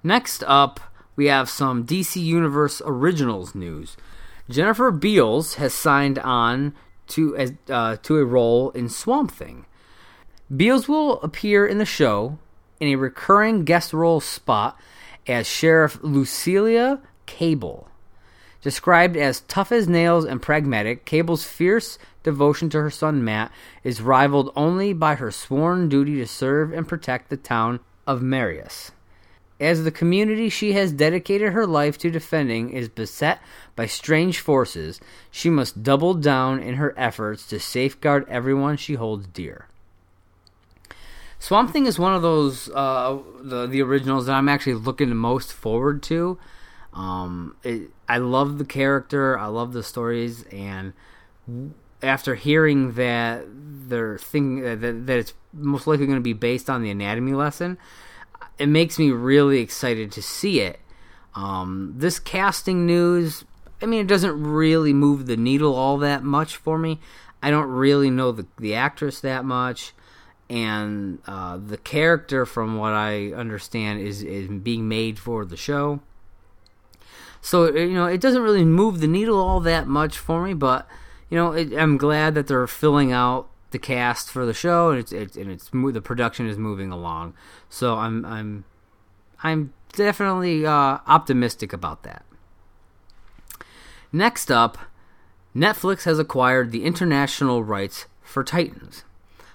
Next 0.03 0.43
up, 0.47 0.79
we 1.15 1.25
have 1.25 1.49
some 1.49 1.85
DC 1.85 2.21
Universe 2.21 2.81
Originals 2.85 3.53
news. 3.53 3.97
Jennifer 4.49 4.91
Beals 4.91 5.55
has 5.55 5.73
signed 5.73 6.17
on 6.19 6.73
to 7.07 7.35
as 7.35 7.53
uh, 7.69 7.97
to 8.03 8.17
a 8.17 8.25
role 8.25 8.69
in 8.71 8.89
Swamp 8.89 9.31
Thing. 9.31 9.65
Beals 10.55 10.87
will 10.87 11.21
appear 11.21 11.67
in 11.67 11.77
the 11.77 11.85
show 11.85 12.39
in 12.79 12.87
a 12.87 12.95
recurring 12.95 13.65
guest 13.65 13.93
role 13.93 14.19
spot 14.19 14.79
as 15.27 15.45
Sheriff 15.45 15.99
Lucilia 16.01 17.01
Cable. 17.25 17.88
Described 18.61 19.15
as 19.15 19.41
tough 19.41 19.71
as 19.71 19.87
nails 19.87 20.25
and 20.25 20.41
pragmatic, 20.41 21.05
Cable's 21.05 21.45
fierce 21.45 21.97
devotion 22.23 22.69
to 22.69 22.81
her 22.81 22.89
son 22.89 23.23
Matt 23.23 23.51
is 23.83 24.01
rivaled 24.01 24.51
only 24.55 24.91
by 24.91 25.15
her 25.15 25.31
sworn 25.31 25.87
duty 25.87 26.15
to 26.17 26.27
serve 26.27 26.73
and 26.73 26.87
protect 26.87 27.29
the 27.29 27.37
town 27.37 27.79
of 28.05 28.21
Marais. 28.21 28.91
As 29.61 29.83
the 29.83 29.91
community 29.91 30.49
she 30.49 30.73
has 30.73 30.91
dedicated 30.91 31.53
her 31.53 31.67
life 31.67 31.97
to 31.99 32.09
defending 32.09 32.71
is 32.71 32.87
beset 32.87 33.41
by 33.75 33.85
strange 33.85 34.39
forces, 34.39 34.99
she 35.31 35.49
must 35.49 35.83
double 35.83 36.13
down 36.13 36.59
in 36.59 36.75
her 36.75 36.93
efforts 36.97 37.45
to 37.47 37.59
safeguard 37.59 38.25
everyone 38.29 38.77
she 38.77 38.93
holds 38.93 39.27
dear. 39.27 39.67
Swamp 41.39 41.71
Thing 41.71 41.85
is 41.85 41.97
one 41.97 42.13
of 42.13 42.21
those 42.21 42.69
uh, 42.69 43.17
the 43.41 43.65
the 43.65 43.81
originals 43.81 44.25
that 44.25 44.33
I'm 44.33 44.49
actually 44.49 44.73
looking 44.73 45.15
most 45.15 45.53
forward 45.53 46.03
to. 46.03 46.37
Um, 46.93 47.55
it, 47.63 47.91
I 48.07 48.17
love 48.17 48.57
the 48.57 48.65
character, 48.65 49.37
I 49.37 49.47
love 49.47 49.73
the 49.73 49.83
stories, 49.83 50.43
and 50.51 50.93
after 52.01 52.35
hearing 52.35 52.93
that 52.93 53.45
they're 53.47 54.17
thinking 54.17 54.61
that, 54.63 55.05
that 55.05 55.17
it's 55.17 55.33
most 55.53 55.87
likely 55.87 56.05
going 56.05 56.17
to 56.17 56.23
be 56.23 56.33
based 56.33 56.69
on 56.69 56.81
the 56.81 56.89
anatomy 56.89 57.33
lesson, 57.33 57.77
it 58.57 58.67
makes 58.67 58.97
me 58.97 59.11
really 59.11 59.59
excited 59.59 60.11
to 60.13 60.21
see 60.21 60.61
it. 60.61 60.79
Um, 61.35 61.93
this 61.97 62.19
casting 62.19 62.85
news, 62.85 63.45
I 63.81 63.85
mean, 63.85 64.01
it 64.01 64.07
doesn't 64.07 64.41
really 64.41 64.93
move 64.93 65.25
the 65.25 65.37
needle 65.37 65.75
all 65.75 65.97
that 65.99 66.23
much 66.23 66.55
for 66.55 66.77
me. 66.77 66.99
I 67.41 67.51
don't 67.51 67.69
really 67.69 68.09
know 68.09 68.31
the 68.31 68.45
the 68.57 68.75
actress 68.75 69.21
that 69.21 69.45
much, 69.45 69.93
and 70.49 71.19
uh, 71.25 71.57
the 71.57 71.77
character, 71.77 72.45
from 72.45 72.77
what 72.77 72.91
I 72.93 73.31
understand, 73.31 74.01
is 74.01 74.23
is 74.23 74.49
being 74.49 74.89
made 74.89 75.17
for 75.19 75.45
the 75.45 75.55
show. 75.55 76.01
So 77.41 77.73
you 77.73 77.93
know, 77.93 78.05
it 78.05 78.21
doesn't 78.21 78.41
really 78.41 78.65
move 78.65 78.99
the 78.99 79.07
needle 79.07 79.39
all 79.39 79.59
that 79.61 79.87
much 79.87 80.17
for 80.17 80.43
me, 80.43 80.53
but 80.53 80.87
you 81.29 81.37
know, 81.37 81.51
it, 81.53 81.73
I'm 81.73 81.97
glad 81.97 82.35
that 82.35 82.47
they're 82.47 82.67
filling 82.67 83.11
out 83.11 83.49
the 83.71 83.79
cast 83.79 84.29
for 84.29 84.45
the 84.45 84.53
show, 84.53 84.89
and 84.89 84.99
it's, 84.99 85.35
and 85.35 85.51
it's 85.51 85.69
the 85.69 86.01
production 86.01 86.47
is 86.47 86.57
moving 86.57 86.91
along. 86.91 87.33
So 87.69 87.95
I'm 87.95 88.25
I'm 88.25 88.65
I'm 89.43 89.73
definitely 89.93 90.65
uh, 90.65 90.99
optimistic 91.07 91.73
about 91.73 92.03
that. 92.03 92.25
Next 94.11 94.51
up, 94.51 94.77
Netflix 95.55 96.03
has 96.03 96.19
acquired 96.19 96.71
the 96.71 96.83
international 96.83 97.63
rights 97.63 98.07
for 98.21 98.43
Titans. 98.43 99.03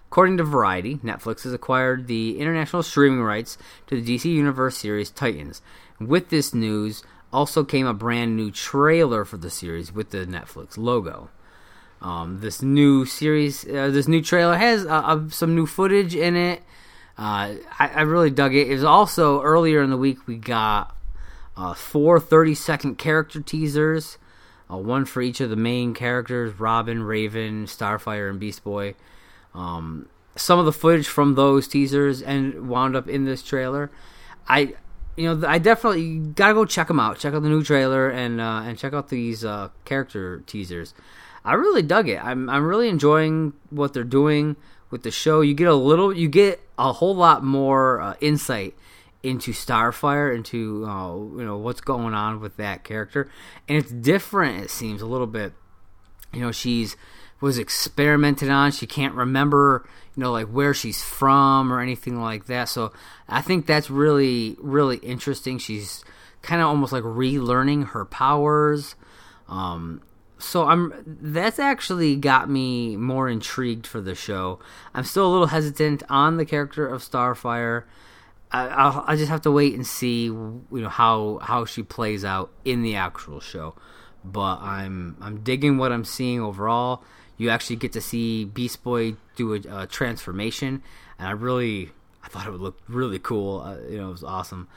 According 0.09 0.37
to 0.37 0.45
Variety, 0.45 0.97
Netflix 0.99 1.43
has 1.43 1.53
acquired 1.53 2.07
the 2.07 2.39
international 2.39 2.85
streaming 2.85 3.23
rights 3.23 3.59
to 3.89 4.01
the 4.01 4.15
DC 4.15 4.27
Universe 4.27 4.77
series 4.77 5.11
Titans. 5.11 5.61
With 5.99 6.29
this 6.29 6.55
news, 6.55 7.03
also 7.35 7.65
came 7.65 7.87
a 7.87 7.93
brand 7.93 8.37
new 8.37 8.51
trailer 8.51 9.25
for 9.25 9.37
the 9.37 9.51
series 9.51 9.93
with 9.93 10.11
the 10.11 10.25
Netflix 10.25 10.79
logo. 10.79 11.31
Um, 12.01 12.41
this 12.41 12.63
new 12.63 13.05
series, 13.05 13.65
uh, 13.69 13.91
this 13.91 14.07
new 14.07 14.23
trailer 14.23 14.57
has 14.57 14.87
uh, 14.87 14.91
uh, 14.91 15.29
some 15.31 15.55
new 15.55 15.67
footage 15.67 16.15
in 16.15 16.37
it. 16.37 16.61
Uh, 17.19 17.57
I, 17.79 17.91
I, 17.95 18.01
really 18.03 18.31
dug 18.31 18.55
it. 18.55 18.69
It 18.69 18.75
was 18.75 18.85
also 18.85 19.41
earlier 19.43 19.83
in 19.83 19.91
the 19.91 19.97
week 19.97 20.27
we 20.27 20.37
got 20.37 20.97
uh, 21.57 21.75
four 21.75 22.21
30 22.21 22.55
second 22.55 22.99
character 22.99 23.41
teasers, 23.41 24.19
uh, 24.71 24.77
one 24.77 25.05
for 25.05 25.23
each 25.23 25.41
of 25.41 25.51
the 25.51 25.57
main 25.57 25.95
characters 25.95 26.59
Robin, 26.59 27.03
Raven, 27.03 27.67
Starfire, 27.67 28.29
and 28.29 28.39
Beast 28.39 28.65
Boy. 28.65 28.95
Um, 29.55 30.09
some 30.37 30.59
of 30.59 30.67
the 30.67 30.73
footage 30.73 31.07
from 31.09 31.37
those 31.37 31.69
teasers 31.69 32.21
and 32.21 32.69
wound 32.69 32.97
up 32.97 33.09
in 33.09 33.25
this 33.25 33.43
trailer. 33.43 33.91
I, 34.49 34.75
you 35.17 35.35
know, 35.35 35.47
I 35.47 35.59
definitely 35.59 36.19
gotta 36.19 36.55
go 36.55 36.65
check 36.65 36.89
them 36.89 36.99
out. 36.99 37.19
Check 37.19 37.35
out 37.35 37.43
the 37.43 37.49
new 37.49 37.63
trailer 37.63 38.09
and 38.09 38.41
uh, 38.41 38.63
and 38.65 38.79
check 38.79 38.93
out 38.93 39.09
these 39.09 39.45
uh, 39.45 39.69
character 39.85 40.43
teasers. 40.47 40.95
I 41.45 41.55
really 41.55 41.83
dug 41.83 42.09
it. 42.09 42.25
I'm 42.25 42.49
I'm 42.49 42.65
really 42.65 42.89
enjoying 42.89 43.53
what 43.71 43.93
they're 43.93 44.05
doing 44.05 44.57
with 44.91 45.03
the 45.03 45.11
show. 45.11 45.41
You 45.41 45.55
get 45.55 45.69
a 45.69 45.75
little, 45.75 46.17
you 46.17 46.29
get 46.29 46.61
a 46.79 46.93
whole 46.93 47.15
lot 47.15 47.45
more 47.45 48.01
uh, 48.01 48.15
insight 48.21 48.75
into 49.23 49.53
Starfire, 49.53 50.35
into 50.35 50.85
uh, 50.87 51.15
you 51.15 51.45
know 51.45 51.57
what's 51.57 51.81
going 51.81 52.15
on 52.15 52.41
with 52.41 52.57
that 52.57 52.85
character, 52.85 53.31
and 53.69 53.79
it's 53.79 53.91
different. 53.91 54.65
It 54.65 54.71
seems 54.71 55.01
a 55.01 55.07
little 55.07 55.27
bit. 55.27 55.53
You 56.33 56.41
know, 56.41 56.53
she's 56.53 56.97
was 57.41 57.59
experimented 57.59 58.49
on. 58.49 58.73
She 58.73 58.87
can't 58.87 59.15
remember, 59.15 59.87
you 60.17 60.23
know, 60.23 60.33
like 60.33 60.49
where 60.49 60.75
she's 60.75 61.03
from 61.03 61.73
or 61.73 61.81
anything 61.81 62.21
like 62.21 62.47
that. 62.47 62.69
So 62.69 62.93
I 63.29 63.43
think 63.43 63.67
that's 63.67 63.91
really, 63.91 64.57
really 64.61 64.97
interesting. 64.99 65.59
She's 65.59 66.05
kind 66.43 66.61
of 66.61 66.69
almost 66.69 66.93
like 66.93 67.03
relearning 67.03 67.89
her 67.89 68.05
powers. 68.05 68.95
Um, 69.49 70.03
so 70.39 70.67
I'm 70.67 70.93
that's 71.07 71.59
actually 71.59 72.17
got 72.17 72.51
me 72.51 72.97
more 72.97 73.29
intrigued 73.29 73.87
for 73.87 74.01
the 74.01 74.15
show. 74.15 74.59
I'm 74.93 75.05
still 75.05 75.27
a 75.27 75.33
little 75.33 75.47
hesitant 75.49 76.03
on 76.09 76.37
the 76.37 76.45
character 76.45 76.87
of 76.87 77.03
Starfire. 77.03 77.85
I, 78.51 78.69
I'll, 78.69 79.05
I 79.07 79.17
just 79.17 79.31
have 79.31 79.43
to 79.43 79.51
wait 79.51 79.75
and 79.75 79.87
see, 79.87 80.25
you 80.25 80.65
know, 80.71 80.89
how 80.89 81.39
how 81.43 81.65
she 81.65 81.83
plays 81.83 82.25
out 82.25 82.51
in 82.65 82.83
the 82.83 82.95
actual 82.95 83.41
show. 83.41 83.75
But 84.25 84.61
I'm 84.61 85.17
I'm 85.21 85.41
digging 85.41 85.79
what 85.79 85.93
I'm 85.93 86.05
seeing 86.05 86.41
overall. 86.41 87.03
You 87.37 87.51
actually 87.51 87.77
get 87.77 87.93
to 87.93 88.01
see 88.01 88.45
Beast 88.45 88.83
Boy 88.83 89.17
do 89.37 89.55
a, 89.55 89.83
a 89.83 89.87
transformation, 89.87 90.83
and 91.19 91.29
I 91.29 91.33
really 91.33 91.91
I 92.23 92.29
thought 92.29 92.47
it 92.47 92.51
would 92.51 92.61
look 92.61 92.79
really 92.89 93.19
cool. 93.19 93.61
Uh, 93.61 93.79
you 93.89 93.99
know, 93.99 94.09
it 94.09 94.13
was 94.13 94.25
awesome. 94.25 94.69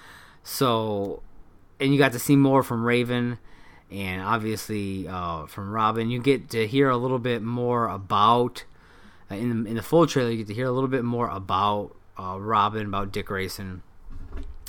So, 0.43 1.21
and 1.79 1.91
you 1.93 1.99
got 1.99 2.13
to 2.13 2.19
see 2.19 2.35
more 2.35 2.63
from 2.63 2.83
Raven 2.83 3.37
and 3.89 4.21
obviously 4.21 5.07
uh, 5.07 5.45
from 5.45 5.71
Robin, 5.71 6.09
you 6.09 6.19
get 6.19 6.49
to 6.49 6.67
hear 6.67 6.89
a 6.89 6.97
little 6.97 7.19
bit 7.19 7.41
more 7.41 7.87
about 7.87 8.65
uh, 9.31 9.35
in 9.35 9.63
the, 9.63 9.69
in 9.69 9.75
the 9.75 9.81
full 9.81 10.07
trailer. 10.07 10.29
You 10.29 10.37
get 10.37 10.47
to 10.47 10.53
hear 10.53 10.67
a 10.67 10.71
little 10.71 10.89
bit 10.89 11.03
more 11.03 11.29
about 11.29 11.95
uh, 12.19 12.37
Robin, 12.39 12.87
about 12.87 13.11
Dick 13.11 13.27
Grayson, 13.27 13.83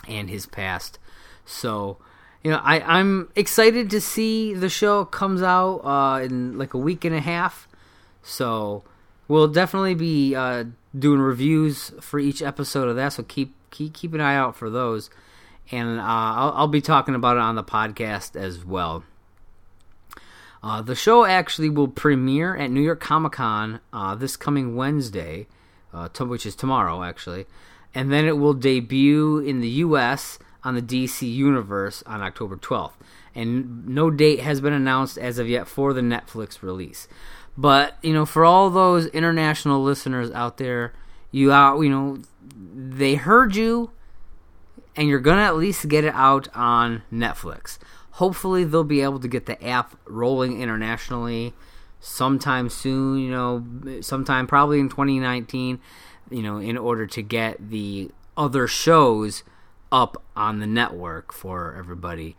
and 0.06 0.30
his 0.30 0.46
past. 0.46 0.98
So, 1.44 1.98
you 2.44 2.50
know, 2.50 2.60
I 2.62 2.80
I'm 2.80 3.30
excited 3.34 3.90
to 3.90 4.00
see 4.00 4.54
the 4.54 4.68
show 4.68 5.04
comes 5.04 5.42
out 5.42 5.78
uh, 5.78 6.22
in 6.22 6.56
like 6.56 6.74
a 6.74 6.78
week 6.78 7.04
and 7.04 7.14
a 7.14 7.20
half. 7.20 7.66
So 8.22 8.84
we'll 9.26 9.48
definitely 9.48 9.94
be 9.94 10.34
uh, 10.34 10.64
doing 10.98 11.20
reviews 11.20 11.92
for 12.00 12.18
each 12.18 12.42
episode 12.42 12.88
of 12.88 12.96
that, 12.96 13.12
so 13.12 13.22
keep 13.22 13.54
keep 13.70 13.94
keep 13.94 14.14
an 14.14 14.20
eye 14.20 14.36
out 14.36 14.56
for 14.56 14.70
those. 14.70 15.10
And 15.70 16.00
uh, 16.00 16.02
I'll, 16.04 16.52
I'll 16.56 16.68
be 16.68 16.80
talking 16.80 17.14
about 17.14 17.36
it 17.36 17.42
on 17.42 17.54
the 17.54 17.64
podcast 17.64 18.36
as 18.36 18.64
well. 18.64 19.04
Uh, 20.62 20.82
the 20.82 20.94
show 20.94 21.24
actually 21.24 21.68
will 21.68 21.88
premiere 21.88 22.56
at 22.56 22.70
New 22.70 22.80
York 22.80 23.00
Comic 23.00 23.32
Con 23.32 23.80
uh, 23.92 24.14
this 24.14 24.36
coming 24.36 24.74
Wednesday, 24.74 25.46
uh, 25.92 26.08
to, 26.08 26.24
which 26.24 26.46
is 26.46 26.56
tomorrow, 26.56 27.02
actually. 27.02 27.46
And 27.94 28.12
then 28.12 28.26
it 28.26 28.38
will 28.38 28.54
debut 28.54 29.38
in 29.38 29.60
the 29.60 29.68
U.S. 29.68 30.38
on 30.64 30.74
the 30.74 30.82
DC 30.82 31.30
Universe 31.32 32.02
on 32.06 32.22
October 32.22 32.56
12th. 32.56 32.92
And 33.34 33.86
no 33.86 34.10
date 34.10 34.40
has 34.40 34.60
been 34.60 34.72
announced 34.72 35.16
as 35.16 35.38
of 35.38 35.48
yet 35.48 35.68
for 35.68 35.92
the 35.92 36.00
Netflix 36.00 36.62
release. 36.62 37.06
But, 37.58 37.98
you 38.02 38.14
know, 38.14 38.24
for 38.24 38.44
all 38.44 38.70
those 38.70 39.06
international 39.06 39.82
listeners 39.82 40.30
out 40.30 40.58
there, 40.58 40.92
you 41.32 41.50
out, 41.50 41.80
you 41.80 41.88
know, 41.88 42.18
they 42.54 43.16
heard 43.16 43.56
you, 43.56 43.90
and 44.94 45.08
you're 45.08 45.18
to 45.18 45.42
at 45.42 45.56
least 45.56 45.88
get 45.88 46.04
it 46.04 46.14
out 46.14 46.46
on 46.54 47.02
Netflix. 47.12 47.78
Hopefully, 48.12 48.62
they'll 48.62 48.84
be 48.84 49.00
able 49.00 49.18
to 49.18 49.26
get 49.26 49.46
the 49.46 49.60
app 49.66 49.98
rolling 50.06 50.62
internationally 50.62 51.52
sometime 51.98 52.68
soon, 52.68 53.18
you 53.18 53.30
know, 53.30 53.64
sometime 54.02 54.46
probably 54.46 54.78
in 54.78 54.88
2019, 54.88 55.80
you 56.30 56.42
know, 56.44 56.58
in 56.58 56.78
order 56.78 57.08
to 57.08 57.22
get 57.22 57.70
the 57.70 58.08
other 58.36 58.68
shows 58.68 59.42
up 59.90 60.22
on 60.36 60.60
the 60.60 60.66
network 60.66 61.32
for 61.32 61.74
everybody 61.76 62.36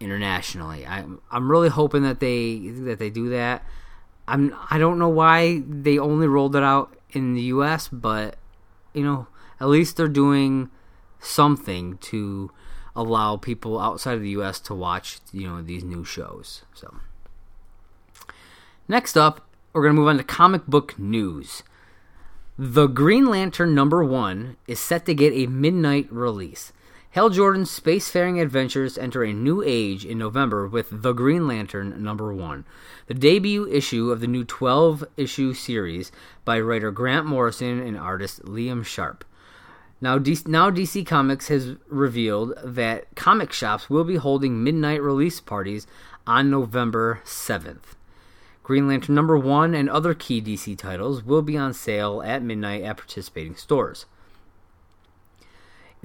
internationally. 0.00 0.84
I'm 0.84 1.20
I'm 1.30 1.48
really 1.52 1.68
hoping 1.68 2.02
that 2.02 2.18
they 2.18 2.58
that 2.58 2.98
they 2.98 3.10
do 3.10 3.28
that. 3.28 3.64
I'm 4.28 4.54
I 4.70 4.78
don't 4.78 4.98
know 4.98 5.08
why 5.08 5.62
they 5.68 5.98
only 5.98 6.26
rolled 6.26 6.56
it 6.56 6.62
out 6.62 6.96
in 7.10 7.34
the 7.34 7.42
US, 7.42 7.88
but 7.88 8.36
you 8.92 9.04
know, 9.04 9.26
at 9.60 9.68
least 9.68 9.96
they're 9.96 10.08
doing 10.08 10.70
something 11.20 11.98
to 11.98 12.50
allow 12.94 13.36
people 13.36 13.78
outside 13.78 14.14
of 14.14 14.22
the 14.22 14.30
U.S. 14.30 14.58
to 14.60 14.74
watch, 14.74 15.18
you 15.32 15.46
know, 15.46 15.60
these 15.62 15.84
new 15.84 16.04
shows. 16.04 16.62
So, 16.74 16.96
next 18.88 19.16
up, 19.16 19.46
we're 19.72 19.86
to 19.86 19.92
move 19.92 20.08
on 20.08 20.16
to 20.16 20.24
comic 20.24 20.66
book 20.66 20.98
news. 20.98 21.62
The 22.58 22.86
Green 22.86 23.26
Lantern 23.26 23.74
number 23.74 24.02
one 24.02 24.56
is 24.66 24.80
set 24.80 25.04
to 25.06 25.14
get 25.14 25.34
a 25.34 25.46
midnight 25.46 26.10
release. 26.10 26.72
Hal 27.16 27.30
Jordan's 27.30 27.70
spacefaring 27.70 28.42
adventures 28.42 28.98
enter 28.98 29.24
a 29.24 29.32
new 29.32 29.62
age 29.64 30.04
in 30.04 30.18
November 30.18 30.68
with 30.68 30.88
The 30.90 31.14
Green 31.14 31.48
Lantern 31.48 32.02
number 32.04 32.30
one, 32.30 32.66
the 33.06 33.14
debut 33.14 33.66
issue 33.68 34.10
of 34.10 34.20
the 34.20 34.26
new 34.26 34.44
12 34.44 35.02
issue 35.16 35.54
series 35.54 36.12
by 36.44 36.60
writer 36.60 36.90
Grant 36.90 37.24
Morrison 37.24 37.80
and 37.80 37.96
artist 37.96 38.42
Liam 38.42 38.84
Sharp. 38.84 39.24
Now, 39.98 40.18
DC, 40.18 40.46
now 40.46 40.70
DC 40.70 41.06
Comics 41.06 41.48
has 41.48 41.76
revealed 41.88 42.52
that 42.62 43.06
comic 43.14 43.50
shops 43.50 43.88
will 43.88 44.04
be 44.04 44.16
holding 44.16 44.62
midnight 44.62 45.00
release 45.00 45.40
parties 45.40 45.86
on 46.26 46.50
November 46.50 47.22
7th. 47.24 47.96
Green 48.62 48.86
Lantern 48.86 49.14
number 49.14 49.38
1 49.38 49.74
and 49.74 49.88
other 49.88 50.12
key 50.12 50.42
DC 50.42 50.76
titles 50.76 51.22
will 51.22 51.40
be 51.40 51.56
on 51.56 51.72
sale 51.72 52.22
at 52.22 52.42
midnight 52.42 52.82
at 52.82 52.98
participating 52.98 53.56
stores. 53.56 54.04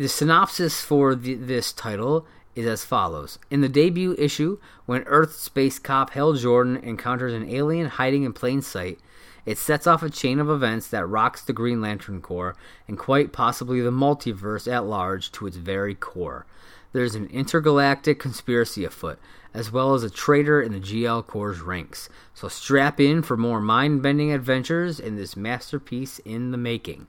The 0.02 0.10
synopsis 0.10 0.82
for 0.82 1.14
the, 1.14 1.36
this 1.36 1.72
title 1.72 2.26
is 2.56 2.66
as 2.66 2.84
follows 2.84 3.38
In 3.52 3.62
the 3.62 3.70
debut 3.70 4.16
issue, 4.18 4.58
when 4.88 5.04
Earth 5.04 5.36
space 5.36 5.78
cop 5.78 6.10
Hal 6.10 6.34
Jordan 6.34 6.78
encounters 6.78 7.36
an 7.36 7.48
alien 7.48 7.88
hiding 7.88 8.24
in 8.24 8.34
plain 8.34 8.64
sight, 8.64 8.98
it 9.46 9.60
sets 9.60 9.86
off 9.86 10.02
a 10.02 10.10
chain 10.10 10.40
of 10.40 10.50
events 10.50 10.88
that 10.88 11.06
rocks 11.06 11.44
the 11.44 11.54
Green 11.54 11.82
Lantern 11.82 12.20
Corps 12.20 12.56
and 12.88 12.98
quite 12.98 13.32
possibly 13.32 13.80
the 13.80 13.92
multiverse 13.92 14.68
at 14.68 14.88
large 14.88 15.32
to 15.34 15.46
its 15.46 15.58
very 15.58 15.94
core. 15.94 16.48
There's 16.94 17.14
an 17.14 17.28
intergalactic 17.28 18.18
conspiracy 18.18 18.84
afoot, 18.84 19.20
as 19.54 19.72
well 19.72 19.94
as 19.94 20.02
a 20.02 20.10
traitor 20.10 20.60
in 20.60 20.72
the 20.72 20.80
GL 20.80 21.28
Corps' 21.28 21.62
ranks. 21.62 22.10
So 22.34 22.48
strap 22.48 23.00
in 23.00 23.22
for 23.22 23.38
more 23.38 23.62
mind 23.62 24.02
bending 24.02 24.32
adventures 24.32 25.00
in 25.00 25.16
this 25.16 25.38
masterpiece 25.38 26.18
in 26.26 26.50
the 26.50 26.58
making. 26.58 27.06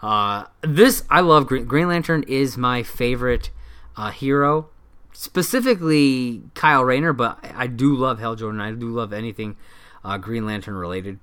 Uh, 0.00 0.44
this, 0.62 1.04
I 1.10 1.20
love 1.20 1.46
Green, 1.46 1.64
Green 1.64 1.88
Lantern, 1.88 2.24
is 2.28 2.56
my 2.56 2.82
favorite 2.82 3.50
uh, 3.96 4.10
hero. 4.10 4.68
Specifically, 5.12 6.42
Kyle 6.54 6.84
Rayner, 6.84 7.12
but 7.12 7.44
I 7.54 7.66
do 7.66 7.94
love 7.94 8.20
Hal 8.20 8.36
Jordan. 8.36 8.60
I 8.60 8.72
do 8.72 8.88
love 8.88 9.12
anything 9.12 9.56
uh, 10.04 10.16
Green 10.18 10.46
Lantern 10.46 10.74
related. 10.74 11.18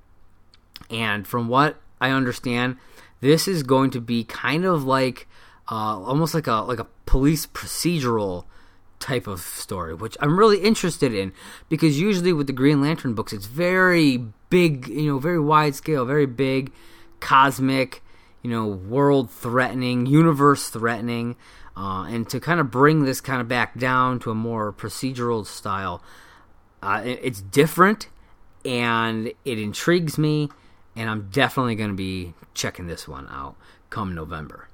And 0.89 1.25
from 1.25 1.47
what 1.47 1.77
I 2.01 2.09
understand, 2.09 2.77
this 3.21 3.47
is 3.47 3.63
going 3.63 3.91
to 3.91 4.01
be 4.01 4.23
kind 4.23 4.65
of 4.65 4.83
like 4.83 5.27
uh, 5.71 5.99
almost 5.99 6.33
like 6.33 6.47
a 6.47 6.55
like 6.55 6.79
a 6.79 6.88
police 7.05 7.47
procedural 7.47 8.45
type 8.99 9.27
of 9.27 9.39
story, 9.41 9.93
which 9.93 10.17
I'm 10.19 10.38
really 10.38 10.59
interested 10.59 11.13
in 11.13 11.31
because 11.69 11.99
usually 11.99 12.33
with 12.33 12.47
the 12.47 12.53
Green 12.53 12.81
Lantern 12.81 13.13
books, 13.13 13.33
it's 13.33 13.45
very 13.45 14.17
big, 14.49 14.88
you 14.88 15.07
know, 15.07 15.19
very 15.19 15.39
wide 15.39 15.75
scale, 15.75 16.05
very 16.05 16.25
big, 16.25 16.71
cosmic, 17.19 18.03
you 18.45 18.51
know, 18.51 18.67
world 18.67 19.31
threatening, 19.31 20.05
universe 20.05 20.69
threatening, 20.69 21.36
uh, 21.75 22.03
and 22.03 22.29
to 22.29 22.39
kind 22.39 22.60
of 22.60 22.69
bring 22.69 23.03
this 23.03 23.19
kind 23.19 23.41
of 23.41 23.47
back 23.47 23.75
down 23.75 24.19
to 24.19 24.29
a 24.29 24.36
more 24.36 24.71
procedural 24.71 25.43
style, 25.43 25.99
uh, 26.84 27.01
it's 27.03 27.41
different 27.41 28.08
and 28.63 29.34
it 29.45 29.58
intrigues 29.58 30.19
me 30.19 30.49
and 30.95 31.10
I'm 31.10 31.27
definitely 31.31 31.73
going 31.73 31.89
to 31.89 31.95
be 31.95 32.36
checking 32.53 32.86
this 32.86 33.08
one 33.08 33.27
out 33.31 33.55
come 33.89 34.13
November. 34.13 34.67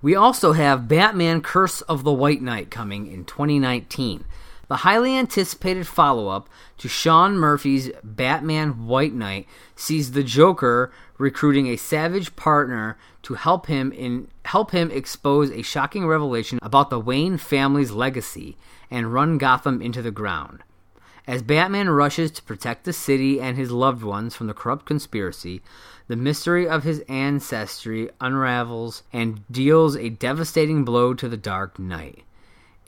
We 0.00 0.14
also 0.14 0.52
have 0.52 0.88
Batman 0.88 1.42
Curse 1.42 1.82
of 1.82 2.04
the 2.04 2.12
White 2.12 2.40
Knight 2.40 2.70
coming 2.70 3.06
in 3.06 3.26
2019. 3.26 4.24
The 4.68 4.76
highly 4.76 5.16
anticipated 5.16 5.86
follow 5.86 6.28
up 6.28 6.48
to 6.76 6.88
Sean 6.88 7.38
Murphy's 7.38 7.90
Batman 8.04 8.86
White 8.86 9.14
Knight 9.14 9.48
sees 9.74 10.12
the 10.12 10.22
Joker 10.22 10.92
recruiting 11.16 11.68
a 11.68 11.76
savage 11.76 12.36
partner 12.36 12.98
to 13.22 13.34
help 13.34 13.66
him 13.66 13.92
in 13.92 14.28
help 14.44 14.70
him 14.72 14.90
expose 14.90 15.50
a 15.50 15.62
shocking 15.62 16.06
revelation 16.06 16.58
about 16.62 16.90
the 16.90 17.00
Wayne 17.00 17.38
family's 17.38 17.92
legacy 17.92 18.58
and 18.90 19.12
run 19.12 19.38
Gotham 19.38 19.80
into 19.80 20.02
the 20.02 20.10
ground. 20.10 20.62
As 21.26 21.42
Batman 21.42 21.88
rushes 21.90 22.30
to 22.32 22.42
protect 22.42 22.84
the 22.84 22.92
city 22.92 23.40
and 23.40 23.56
his 23.56 23.70
loved 23.70 24.02
ones 24.02 24.34
from 24.34 24.46
the 24.48 24.54
corrupt 24.54 24.86
conspiracy, 24.86 25.62
the 26.08 26.16
mystery 26.16 26.68
of 26.68 26.84
his 26.84 27.00
ancestry 27.08 28.10
unravels 28.20 29.02
and 29.12 29.46
deals 29.50 29.96
a 29.96 30.08
devastating 30.10 30.84
blow 30.84 31.14
to 31.14 31.28
the 31.28 31.36
Dark 31.36 31.78
Knight. 31.78 32.24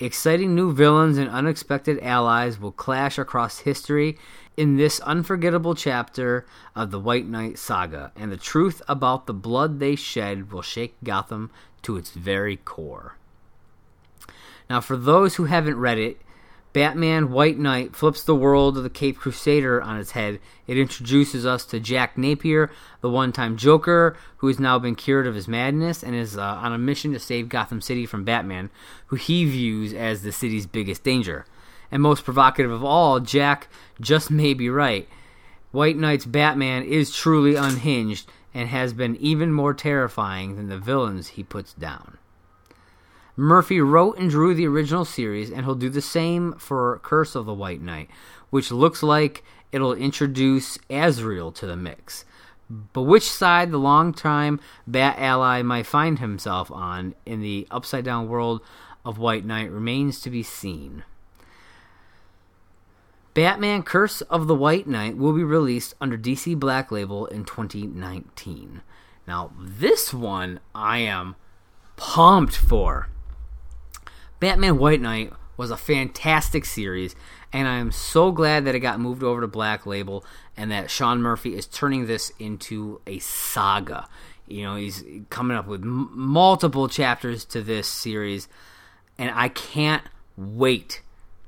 Exciting 0.03 0.55
new 0.55 0.73
villains 0.73 1.19
and 1.19 1.29
unexpected 1.29 2.01
allies 2.01 2.59
will 2.59 2.73
clash 2.73 3.19
across 3.19 3.59
history 3.61 4.17
in 4.57 4.79
this 4.79 4.99
unforgettable 5.01 5.75
chapter 5.75 6.47
of 6.75 6.91
the 6.91 6.99
White 6.99 7.27
Knight 7.27 7.59
saga, 7.59 8.11
and 8.17 8.33
the 8.33 8.39
truth 8.39 8.81
about 8.89 9.27
the 9.27 9.35
blood 9.35 9.79
they 9.79 9.95
shed 9.95 10.51
will 10.51 10.63
shake 10.63 10.95
Gotham 11.05 11.51
to 11.83 11.99
its 11.99 12.13
very 12.13 12.57
core. 12.57 13.17
Now, 14.71 14.81
for 14.81 14.97
those 14.97 15.35
who 15.35 15.45
haven't 15.45 15.79
read 15.79 15.99
it, 15.99 16.19
Batman 16.73 17.33
White 17.33 17.59
Knight 17.59 17.97
flips 17.97 18.23
the 18.23 18.35
world 18.35 18.77
of 18.77 18.85
the 18.85 18.91
Cape 18.91 19.19
Crusader 19.19 19.83
on 19.83 19.99
its 19.99 20.13
head. 20.13 20.39
It 20.69 20.79
introduces 20.79 21.45
us 21.45 21.65
to 21.67 21.81
Jack 21.81 22.17
Napier, 22.17 22.71
the 23.01 23.11
one 23.11 23.33
time 23.33 23.57
Joker, 23.57 24.17
who 24.37 24.47
has 24.47 24.61
now 24.61 24.79
been 24.79 24.95
cured 24.95 25.27
of 25.27 25.35
his 25.35 25.49
madness 25.49 26.05
and 26.05 26.15
is 26.15 26.39
uh, 26.39 26.43
on 26.43 26.73
a 26.73 26.79
mission 26.79 27.13
to 27.13 27.19
save 27.19 27.49
Gotham 27.49 27.81
City 27.81 28.07
from 28.07 28.25
Batman, 28.25 28.71
who 29.07 29.17
he 29.17 29.45
views 29.45 29.93
as 29.93 30.23
the 30.23 30.31
city's 30.31 30.67
biggest 30.67 31.03
danger. 31.03 31.45
And 31.91 32.03
most 32.03 32.25
provocative 32.25 32.71
of 32.71 32.85
all, 32.85 33.19
Jack 33.19 33.67
just 34.01 34.31
may 34.31 34.55
be 34.55 34.71
right. 34.71 35.09
White 35.73 35.97
Knight's 35.97 36.25
Batman 36.25 36.85
is 36.85 37.15
truly 37.15 37.57
unhinged 37.57 38.31
and 38.55 38.69
has 38.69 38.93
been 38.93 39.17
even 39.17 39.53
more 39.53 39.75
terrifying 39.75 40.55
than 40.55 40.69
the 40.69 40.79
villains 40.79 41.29
he 41.29 41.43
puts 41.43 41.73
down. 41.73 42.19
Murphy 43.37 43.81
wrote 43.81 44.19
and 44.19 44.31
drew 44.31 44.55
the 44.55 44.67
original 44.67 45.05
series, 45.05 45.51
and 45.51 45.65
he'll 45.65 45.75
do 45.75 45.89
the 45.89 46.03
same 46.03 46.55
for 46.55 47.01
Curse 47.03 47.35
of 47.35 47.47
the 47.47 47.55
White 47.55 47.81
Knight, 47.81 48.11
which 48.51 48.71
looks 48.71 49.03
like 49.03 49.45
it'll 49.73 49.95
introduce 49.95 50.79
Azrael 50.89 51.53
to 51.53 51.67
the 51.67 51.77
mix. 51.77 52.25
But 52.69 53.03
which 53.03 53.29
side 53.29 53.71
the 53.71 53.79
long-time 53.79 54.61
Bat 54.87 55.17
ally 55.19 55.63
might 55.63 55.87
find 55.87 56.19
himself 56.19 56.71
on 56.71 57.15
in 57.27 57.41
the 57.41 57.67
upside 57.71 58.05
down 58.05 58.29
world 58.29 58.61
of 59.05 59.19
White 59.19 59.45
Knight 59.45 59.71
remains 59.71 60.21
to 60.21 60.31
be 60.31 60.43
seen. 60.43 61.05
Batman 63.33 63.83
Curse 63.83 64.23
of 64.23 64.47
the 64.49 64.55
White 64.55 64.87
Knight 64.87 65.17
will 65.17 65.33
be 65.33 65.45
released 65.45 65.95
under 66.01 66.19
DC 66.19 66.59
Black 66.59 66.91
Label 66.91 67.27
in 67.27 67.45
2019. 67.45 68.83
Now, 69.27 69.53
this 69.59 70.13
one 70.13 70.61
I 70.75 70.99
am 70.99 71.37
pumped 71.97 72.57
for. 72.57 73.09
Batman 74.41 74.79
White 74.79 75.03
Knight 75.03 75.33
was 75.59 75.71
a 75.71 75.77
fantastic 75.77 76.65
series, 76.65 77.15
and 77.53 77.69
I 77.69 77.77
am 77.77 77.93
so 77.93 78.33
glad 78.33 78.65
that 78.65 78.75
it 78.75 78.81
got 78.81 78.99
moved 78.99 79.23
over 79.23 79.43
to 79.43 79.47
Black 79.47 79.85
Label 79.85 80.25
and 80.57 80.71
that 80.71 80.91
Sean 80.91 81.21
Murphy 81.21 81.55
is 81.55 81.67
turning 81.67 82.07
this 82.07 82.33
into 82.39 83.03
a 83.07 83.19
saga. 83.19 84.09
You 84.49 84.65
know, 84.65 84.77
he's 84.77 85.05
coming 85.29 85.57
up 85.57 85.67
with 85.67 85.83
m- 85.83 86.11
multiple 86.15 86.89
chapters 86.89 87.45
to 87.47 87.61
this 87.61 87.87
series, 87.87 88.49
and 89.19 89.31
I 89.35 89.49
can't 89.51 90.03
wait 90.39 91.03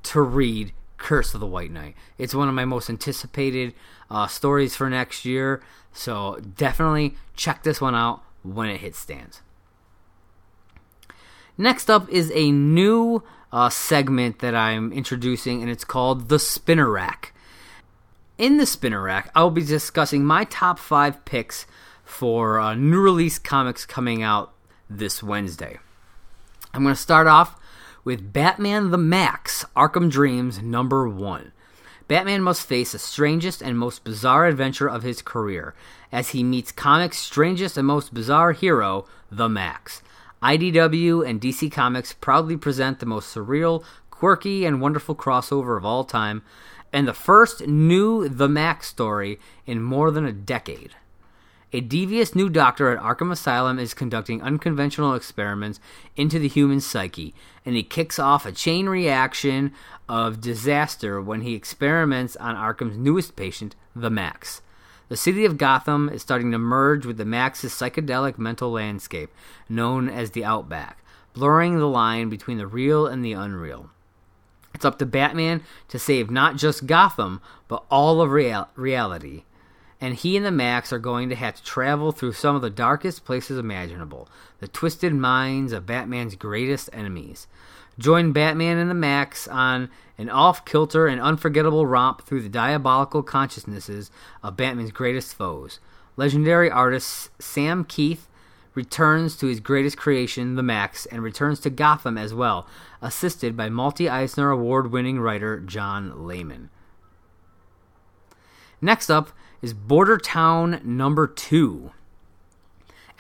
to 0.05 0.21
read 0.21 0.73
Curse 0.99 1.33
of 1.33 1.41
the 1.41 1.47
White 1.47 1.71
Knight. 1.71 1.97
It's 2.19 2.35
one 2.35 2.49
of 2.49 2.55
my 2.55 2.67
most 2.67 2.91
anticipated 2.91 3.73
uh, 4.11 4.27
stories 4.27 4.77
for 4.77 4.91
next 4.91 5.25
year, 5.25 5.63
so 5.95 6.39
definitely 6.57 7.17
check 7.35 7.63
this 7.63 7.81
one 7.81 7.95
out 7.95 8.23
when 8.43 8.69
it 8.69 8.83
hits 8.83 8.99
stands. 8.99 9.41
Next 11.63 11.89
up 11.89 12.09
is 12.09 12.33
a 12.35 12.51
new 12.51 13.23
uh, 13.53 13.69
segment 13.69 14.41
that 14.41 14.53
I'm 14.53 14.93
introducing, 14.93 15.63
and 15.63 15.71
it's 15.71 15.85
called 15.85 16.29
the 16.29 16.41
Spinner 16.41 16.91
Rack. 16.91 17.33
In 18.37 18.57
the 18.57 18.67
Spinner 18.67 19.01
Rack, 19.01 19.31
I'll 19.37 19.49
be 19.49 19.65
discussing 19.65 20.25
my 20.25 20.43
top 20.43 20.81
five 20.81 21.25
picks 21.25 21.65
for 22.03 22.59
uh, 22.59 22.75
new 22.75 23.01
release 23.01 23.39
comics 23.39 23.87
coming 23.87 24.25
out 24.25 24.53
this 24.91 25.23
Wednesday. 25.23 25.79
I'm 26.75 26.83
going 26.83 26.97
to 26.97 27.01
start 27.01 27.29
off 27.29 27.61
with 28.03 28.33
Batman 28.33 28.91
the 28.91 28.99
Maxx 28.99 29.65
Arkham 29.77 30.11
Dreams 30.11 30.61
number 30.61 31.09
one. 31.09 31.53
Batman 32.09 32.43
must 32.43 32.67
face 32.67 32.91
the 32.91 32.99
strangest 32.99 33.63
and 33.63 33.79
most 33.79 34.03
bizarre 34.03 34.47
adventure 34.47 34.89
of 34.89 35.05
his 35.05 35.23
career 35.23 35.77
as 36.11 36.31
he 36.31 36.43
meets 36.43 36.73
comics' 36.73 37.19
strangest 37.19 37.77
and 37.77 37.87
most 37.87 38.13
bizarre 38.13 38.51
hero, 38.51 39.07
the 39.31 39.49
Maxx. 39.49 40.03
IDW 40.43 41.29
and 41.29 41.41
DC 41.41 41.71
Comics 41.71 42.13
proudly 42.13 42.57
present 42.57 42.99
the 42.99 43.07
most 43.07 43.35
surreal, 43.35 43.85
quirky, 44.11 44.65
and 44.65 44.81
wonderful 44.81 45.15
crossover 45.15 45.77
of 45.77 45.85
all 45.85 46.05
time, 46.05 46.43
and 46.93 47.07
the 47.07 47.15
first 47.15 47.67
new 47.67 48.29
The 48.29 48.49
Maxx 48.49 48.89
story 48.89 49.39
in 49.67 49.83
more 49.83 50.11
than 50.11 50.27
a 50.27 50.33
decade. 50.33 50.97
A 51.75 51.81
devious 51.81 52.35
new 52.35 52.51
doctor 52.51 52.91
at 52.91 53.03
Arkham 53.03 53.33
Asylum 53.33 53.79
is 53.79 53.95
conducting 53.95 54.43
unconventional 54.43 55.15
experiments 55.15 55.81
into 56.17 56.39
the 56.39 56.49
human 56.49 56.81
psyche, 56.81 57.35
and 57.65 57.75
he 57.75 57.83
kicks 57.83 58.19
off 58.19 58.45
a 58.45 58.53
chain 58.53 58.89
reaction 58.89 59.73
of 60.07 60.41
disaster 60.41 61.23
when 61.23 61.41
he 61.41 61.55
experiments 61.55 62.37
on 62.37 62.57
Arkham's 62.57 62.99
newest 62.99 63.37
patient, 63.37 63.75
the 63.97 64.11
Maxx. 64.11 64.61
The 65.13 65.19
city 65.19 65.45
of 65.45 65.59
Gotham 65.59 66.09
is 66.09 66.23
starting 66.23 66.53
to 66.53 66.59
merge 66.59 67.05
with 67.05 67.19
the 67.19 67.27
Maxx's 67.27 67.75
psychedelic 67.75 68.39
mental 68.39 68.73
landscape, 68.73 69.31
known 69.69 70.09
as 70.09 70.31
the 70.31 70.43
Outback, 70.43 71.05
blurring 71.35 71.77
the 71.77 71.87
line 71.87 72.31
between 72.31 72.57
the 72.57 72.67
real 72.67 73.07
and 73.07 73.23
the 73.23 73.35
unreal. 73.35 73.91
It's 74.73 74.87
up 74.87 74.99
to 75.01 75.05
Batman 75.05 75.65
to 75.89 75.99
save 75.99 76.31
not 76.31 76.57
just 76.57 76.87
Gotham, 76.87 77.43
but 77.69 77.85
all 77.91 78.23
of 78.23 78.31
real- 78.31 78.71
reality. 78.75 79.43
And 80.01 80.15
he 80.15 80.35
and 80.35 80.47
the 80.47 80.51
Maxx 80.51 80.95
are 80.95 80.99
going 80.99 81.29
to 81.29 81.37
have 81.37 81.57
to 81.57 81.63
travel 81.63 82.13
through 82.13 82.33
some 82.33 82.57
of 82.57 82.63
the 82.63 82.71
darkest 82.71 83.27
places 83.27 83.59
imaginable, 83.59 84.31
the 84.61 84.69
twisted 84.69 85.13
minds 85.13 85.75
of 85.75 85.85
Batman's 85.85 86.37
greatest 86.37 86.89
enemies. 86.91 87.49
Join 87.99 88.33
Batman 88.33 88.79
and 88.79 88.91
the 88.91 88.95
Maxx 88.95 89.47
on 89.49 89.91
an 90.19 90.31
off 90.31 90.65
kilter 90.65 91.07
and 91.07 91.21
unforgettable 91.21 91.87
romp 91.87 92.23
through 92.23 92.43
the 92.43 92.49
diabolical 92.49 93.23
consciousnesses 93.23 94.11
of 94.43 94.57
Batman's 94.57 94.93
greatest 94.93 95.35
foes. 95.35 95.79
Legendary 96.17 96.71
artist 96.71 97.31
Sam 97.41 97.85
Kieth 97.85 98.27
returns 98.75 99.37
to 99.37 99.47
his 99.47 99.61
greatest 99.61 99.97
creation, 99.97 100.55
the 100.55 100.63
Maxx, 100.63 101.07
and 101.07 101.23
returns 101.23 101.61
to 101.61 101.71
Gotham 101.71 102.17
as 102.17 102.33
well, 102.33 102.67
assisted 103.01 103.57
by 103.57 103.69
multi 103.69 104.09
Eisner 104.09 104.51
Award 104.51 104.91
winning 104.91 105.21
writer 105.21 105.61
John 105.61 106.27
Layman. 106.27 106.71
Next 108.81 109.11
up 109.11 109.31
is 109.61 109.75
Border 109.75 110.19
Town 110.19 110.81
number 110.85 111.27
2. 111.27 111.93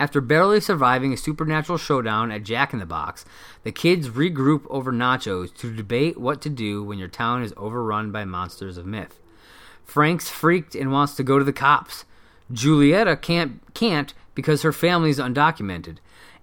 After 0.02 0.20
barely 0.20 0.60
surviving 0.60 1.12
a 1.12 1.16
supernatural 1.16 1.78
showdown 1.78 2.32
at 2.32 2.42
Jack 2.42 2.72
in 2.72 2.80
the 2.80 2.84
Box, 2.84 3.24
the 3.62 3.70
kids 3.70 4.08
regroup 4.08 4.66
over 4.68 4.90
nachos 4.90 5.54
to 5.58 5.72
debate 5.72 6.18
what 6.18 6.42
to 6.42 6.50
do 6.50 6.82
when 6.82 6.98
your 6.98 7.06
town 7.06 7.44
is 7.44 7.54
overrun 7.56 8.10
by 8.10 8.24
monsters 8.24 8.76
of 8.76 8.84
myth. 8.84 9.20
Frank's 9.84 10.28
freaked 10.28 10.74
and 10.74 10.90
wants 10.90 11.14
to 11.14 11.22
go 11.22 11.38
to 11.38 11.44
the 11.44 11.52
cops. 11.52 12.04
Julieta 12.52 13.14
can't 13.22 13.60
can't 13.74 14.12
because 14.34 14.62
her 14.62 14.72
family's 14.72 15.20
undocumented. 15.20 15.98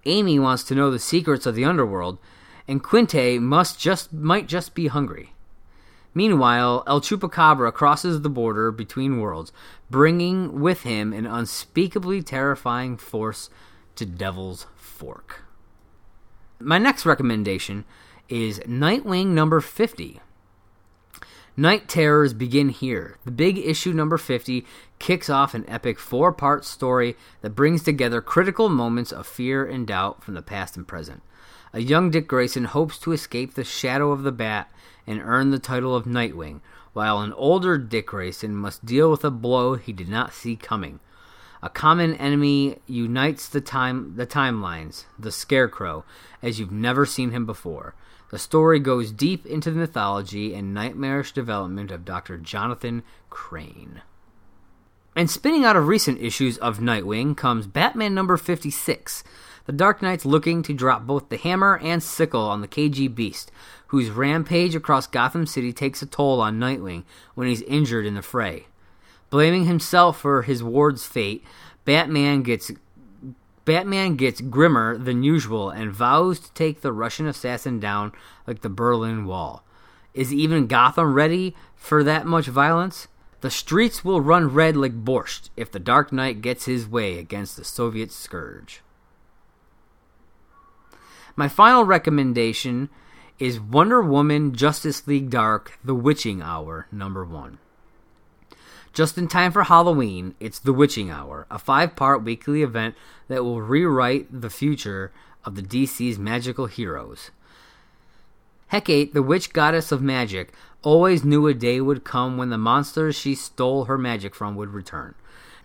Amy 0.05 0.39
wants 0.39 0.63
to 0.63 0.73
know 0.73 0.89
the 0.89 0.97
secrets 0.97 1.45
of 1.45 1.53
the 1.53 1.65
underworld, 1.65 2.17
and 2.65 2.81
Quinte 2.81 3.41
must 3.41 3.77
just 3.77 4.13
might 4.13 4.47
just 4.47 4.73
be 4.73 4.87
hungry. 4.87 5.33
Meanwhile, 6.13 6.83
El 6.87 7.01
Chupacabra 7.01 7.71
crosses 7.71 8.21
the 8.21 8.29
border 8.29 8.71
between 8.71 9.19
worlds, 9.19 9.51
bringing 9.89 10.59
with 10.59 10.81
him 10.81 11.13
an 11.13 11.25
unspeakably 11.25 12.21
terrifying 12.21 12.97
force 12.97 13.49
to 13.95 14.05
Devil's 14.05 14.65
Fork. 14.75 15.43
My 16.59 16.77
next 16.77 17.05
recommendation 17.05 17.85
is 18.27 18.59
Nightwing 18.59 19.27
number 19.27 19.61
50. 19.61 20.19
Night 21.55 21.87
Terrors 21.89 22.33
begin 22.33 22.69
here. 22.69 23.17
The 23.25 23.31
big 23.31 23.57
issue 23.57 23.91
number 23.91 24.17
50 24.17 24.65
kicks 24.97 25.29
off 25.29 25.53
an 25.53 25.65
epic 25.67 25.99
four 25.99 26.31
part 26.31 26.63
story 26.63 27.17
that 27.41 27.49
brings 27.51 27.83
together 27.83 28.21
critical 28.21 28.69
moments 28.69 29.11
of 29.11 29.27
fear 29.27 29.65
and 29.65 29.85
doubt 29.85 30.23
from 30.23 30.35
the 30.35 30.41
past 30.41 30.77
and 30.77 30.87
present. 30.87 31.21
A 31.71 31.81
young 31.81 32.09
Dick 32.09 32.27
Grayson 32.27 32.65
hopes 32.65 32.97
to 32.99 33.11
escape 33.11 33.53
the 33.53 33.63
shadow 33.63 34.11
of 34.11 34.23
the 34.23 34.31
bat 34.31 34.71
and 35.05 35.21
earn 35.23 35.51
the 35.51 35.59
title 35.59 35.95
of 35.95 36.05
Nightwing, 36.05 36.61
while 36.93 37.19
an 37.19 37.33
older 37.33 37.77
Dick 37.77 38.07
Grayson 38.07 38.55
must 38.55 38.85
deal 38.85 39.11
with 39.11 39.23
a 39.23 39.29
blow 39.29 39.75
he 39.75 39.93
did 39.93 40.09
not 40.09 40.33
see 40.33 40.55
coming. 40.55 40.99
A 41.61 41.69
common 41.69 42.15
enemy 42.15 42.77
unites 42.87 43.47
the 43.47 43.61
time 43.61 44.15
the 44.15 44.25
timelines, 44.25 45.05
the 45.19 45.31
Scarecrow, 45.31 46.05
as 46.41 46.59
you've 46.59 46.71
never 46.71 47.05
seen 47.05 47.31
him 47.31 47.45
before. 47.45 47.93
The 48.31 48.39
story 48.39 48.79
goes 48.79 49.11
deep 49.11 49.45
into 49.45 49.69
the 49.69 49.79
mythology 49.79 50.53
and 50.53 50.73
nightmarish 50.73 51.33
development 51.33 51.91
of 51.91 52.05
Dr. 52.05 52.37
Jonathan 52.37 53.03
Crane. 53.29 54.01
And 55.15 55.29
spinning 55.29 55.65
out 55.65 55.75
of 55.75 55.87
recent 55.87 56.21
issues 56.21 56.57
of 56.59 56.79
Nightwing 56.79 57.35
comes 57.35 57.67
Batman 57.67 58.13
number 58.13 58.37
56. 58.37 59.23
The 59.65 59.71
Dark 59.71 60.01
Knight's 60.01 60.25
looking 60.25 60.63
to 60.63 60.73
drop 60.73 61.05
both 61.05 61.29
the 61.29 61.37
hammer 61.37 61.77
and 61.77 62.01
sickle 62.01 62.41
on 62.41 62.61
the 62.61 62.67
KG 62.67 63.13
Beast, 63.13 63.51
whose 63.87 64.09
rampage 64.09 64.75
across 64.75 65.07
Gotham 65.07 65.45
City 65.45 65.73
takes 65.73 66.01
a 66.01 66.05
toll 66.05 66.41
on 66.41 66.59
Nightwing 66.59 67.03
when 67.35 67.47
he's 67.47 67.61
injured 67.63 68.05
in 68.05 68.15
the 68.15 68.21
fray. 68.21 68.67
Blaming 69.29 69.65
himself 69.65 70.19
for 70.19 70.41
his 70.41 70.63
ward's 70.63 71.05
fate, 71.05 71.43
Batman 71.85 72.43
gets 72.43 72.71
Batman 73.65 74.15
gets 74.15 74.41
grimmer 74.41 74.97
than 74.97 75.21
usual 75.21 75.69
and 75.69 75.91
vows 75.91 76.39
to 76.39 76.51
take 76.53 76.81
the 76.81 76.91
Russian 76.91 77.27
assassin 77.27 77.79
down 77.79 78.11
like 78.47 78.61
the 78.61 78.69
Berlin 78.69 79.25
Wall. 79.27 79.63
Is 80.15 80.33
even 80.33 80.65
Gotham 80.65 81.13
ready 81.13 81.55
for 81.75 82.03
that 82.03 82.25
much 82.25 82.47
violence? 82.47 83.07
The 83.41 83.51
streets 83.51 84.03
will 84.03 84.21
run 84.21 84.53
red 84.53 84.75
like 84.75 85.05
borscht 85.05 85.49
if 85.55 85.71
the 85.71 85.79
Dark 85.79 86.11
Knight 86.11 86.41
gets 86.41 86.65
his 86.65 86.87
way 86.87 87.19
against 87.19 87.57
the 87.57 87.63
Soviet 87.63 88.11
scourge. 88.11 88.81
My 91.39 91.47
final 91.47 91.85
recommendation 91.85 92.89
is 93.39 93.61
Wonder 93.61 94.01
Woman 94.01 94.53
Justice 94.53 95.07
League 95.07 95.29
Dark 95.29 95.79
The 95.81 95.95
Witching 95.95 96.41
Hour 96.41 96.87
number 96.91 97.23
1. 97.23 97.59
Just 98.91 99.17
in 99.17 99.29
time 99.29 99.53
for 99.53 99.63
Halloween, 99.63 100.35
it's 100.41 100.59
The 100.59 100.73
Witching 100.73 101.09
Hour, 101.09 101.47
a 101.49 101.57
five 101.57 101.95
part 101.95 102.25
weekly 102.25 102.61
event 102.61 102.95
that 103.29 103.45
will 103.45 103.61
rewrite 103.61 104.41
the 104.41 104.49
future 104.49 105.13
of 105.45 105.55
the 105.55 105.61
DC's 105.61 106.19
magical 106.19 106.65
heroes. 106.65 107.31
Hecate, 108.67 109.13
the 109.13 109.23
witch 109.23 109.53
goddess 109.53 109.93
of 109.93 110.01
magic, 110.01 110.51
always 110.81 111.23
knew 111.23 111.47
a 111.47 111.53
day 111.53 111.79
would 111.79 112.03
come 112.03 112.37
when 112.37 112.49
the 112.49 112.57
monsters 112.57 113.15
she 113.15 113.33
stole 113.33 113.85
her 113.85 113.97
magic 113.97 114.35
from 114.35 114.57
would 114.57 114.73
return. 114.73 115.15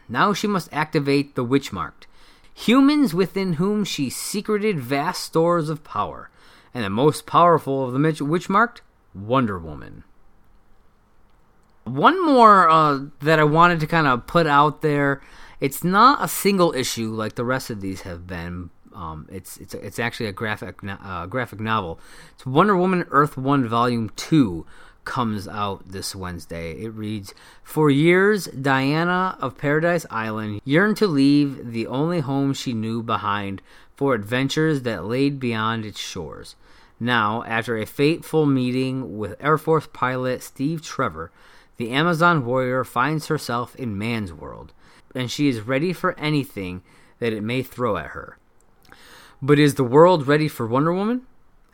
Now 0.09 0.35
she 0.35 0.47
must 0.47 0.73
activate 0.73 1.35
the 1.35 1.43
Witch 1.43 1.73
Marked, 1.73 2.07
humans 2.55 3.13
within 3.13 3.55
whom 3.55 3.85
she 3.85 4.09
secreted 4.09 4.79
vast 4.81 5.25
stores 5.25 5.69
of 5.69 5.85
power 5.85 6.31
and 6.73 6.85
the 6.85 6.91
most 6.91 7.27
powerful 7.27 7.85
of 7.85 7.93
them, 7.93 8.29
witch 8.29 8.49
marked 8.49 8.83
Wonder 9.15 9.59
Woman. 9.59 10.05
One 11.85 12.25
more 12.25 12.69
uh, 12.69 13.01
that 13.21 13.39
I 13.39 13.45
wanted 13.45 13.81
to 13.81 13.87
kind 13.87 14.07
of 14.07 14.27
put 14.27 14.47
out 14.47 14.81
there. 14.81 15.21
It's 15.61 15.85
not 15.85 16.25
a 16.25 16.29
single 16.29 16.75
issue 16.75 17.11
like 17.11 17.35
the 17.35 17.45
rest 17.45 17.71
of 17.71 17.81
these 17.81 18.03
have 18.03 18.27
been. 18.27 18.71
Um, 18.95 19.29
it's 19.31 19.57
it's 19.59 19.75
it's 19.75 19.99
actually 19.99 20.27
a 20.27 20.33
graphic 20.33 20.79
uh, 20.83 21.27
graphic 21.27 21.61
novel. 21.61 22.01
It's 22.35 22.47
Wonder 22.47 22.77
Woman 22.77 23.05
Earth 23.11 23.37
One 23.37 23.69
Volume 23.69 24.11
Two 24.17 24.67
comes 25.05 25.47
out 25.47 25.89
this 25.89 26.15
Wednesday. 26.15 26.73
It 26.83 26.91
reads 26.91 27.35
For 27.63 27.91
years, 27.91 28.47
Diana 28.47 29.37
of 29.41 29.59
Paradise 29.59 30.07
Island 30.11 30.61
yearned 30.65 30.97
to 30.99 31.07
leave 31.07 31.73
the 31.73 31.87
only 31.87 32.21
home 32.21 32.53
she 32.53 32.73
knew 32.73 33.03
behind 33.03 33.63
for 33.97 34.15
adventures 34.15 34.83
that 34.83 35.05
laid 35.05 35.39
beyond 35.39 35.85
its 35.85 36.01
shores. 36.01 36.57
Now, 36.99 37.43
after 37.45 37.77
a 37.77 37.87
fateful 37.87 38.47
meeting 38.47 39.19
with 39.19 39.37
Air 39.41 39.59
Force 39.59 39.89
pilot 39.93 40.43
Steve 40.43 40.83
Trevor, 40.83 41.31
the 41.77 41.91
Amazon 41.91 42.45
warrior 42.45 42.85
finds 42.85 43.27
herself 43.27 43.75
in 43.77 43.99
man's 43.99 44.33
world, 44.33 44.73
and 45.15 45.31
she 45.31 45.49
is 45.49 45.61
ready 45.61 45.93
for 45.93 46.19
anything 46.19 46.83
that 47.19 47.33
it 47.33 47.43
may 47.43 47.63
throw 47.63 47.97
at 47.97 48.11
her. 48.11 48.39
But 49.43 49.59
is 49.59 49.75
the 49.75 49.85
world 49.85 50.27
ready 50.27 50.49
for 50.49 50.67
Wonder 50.67 50.93
Woman? 50.93 51.27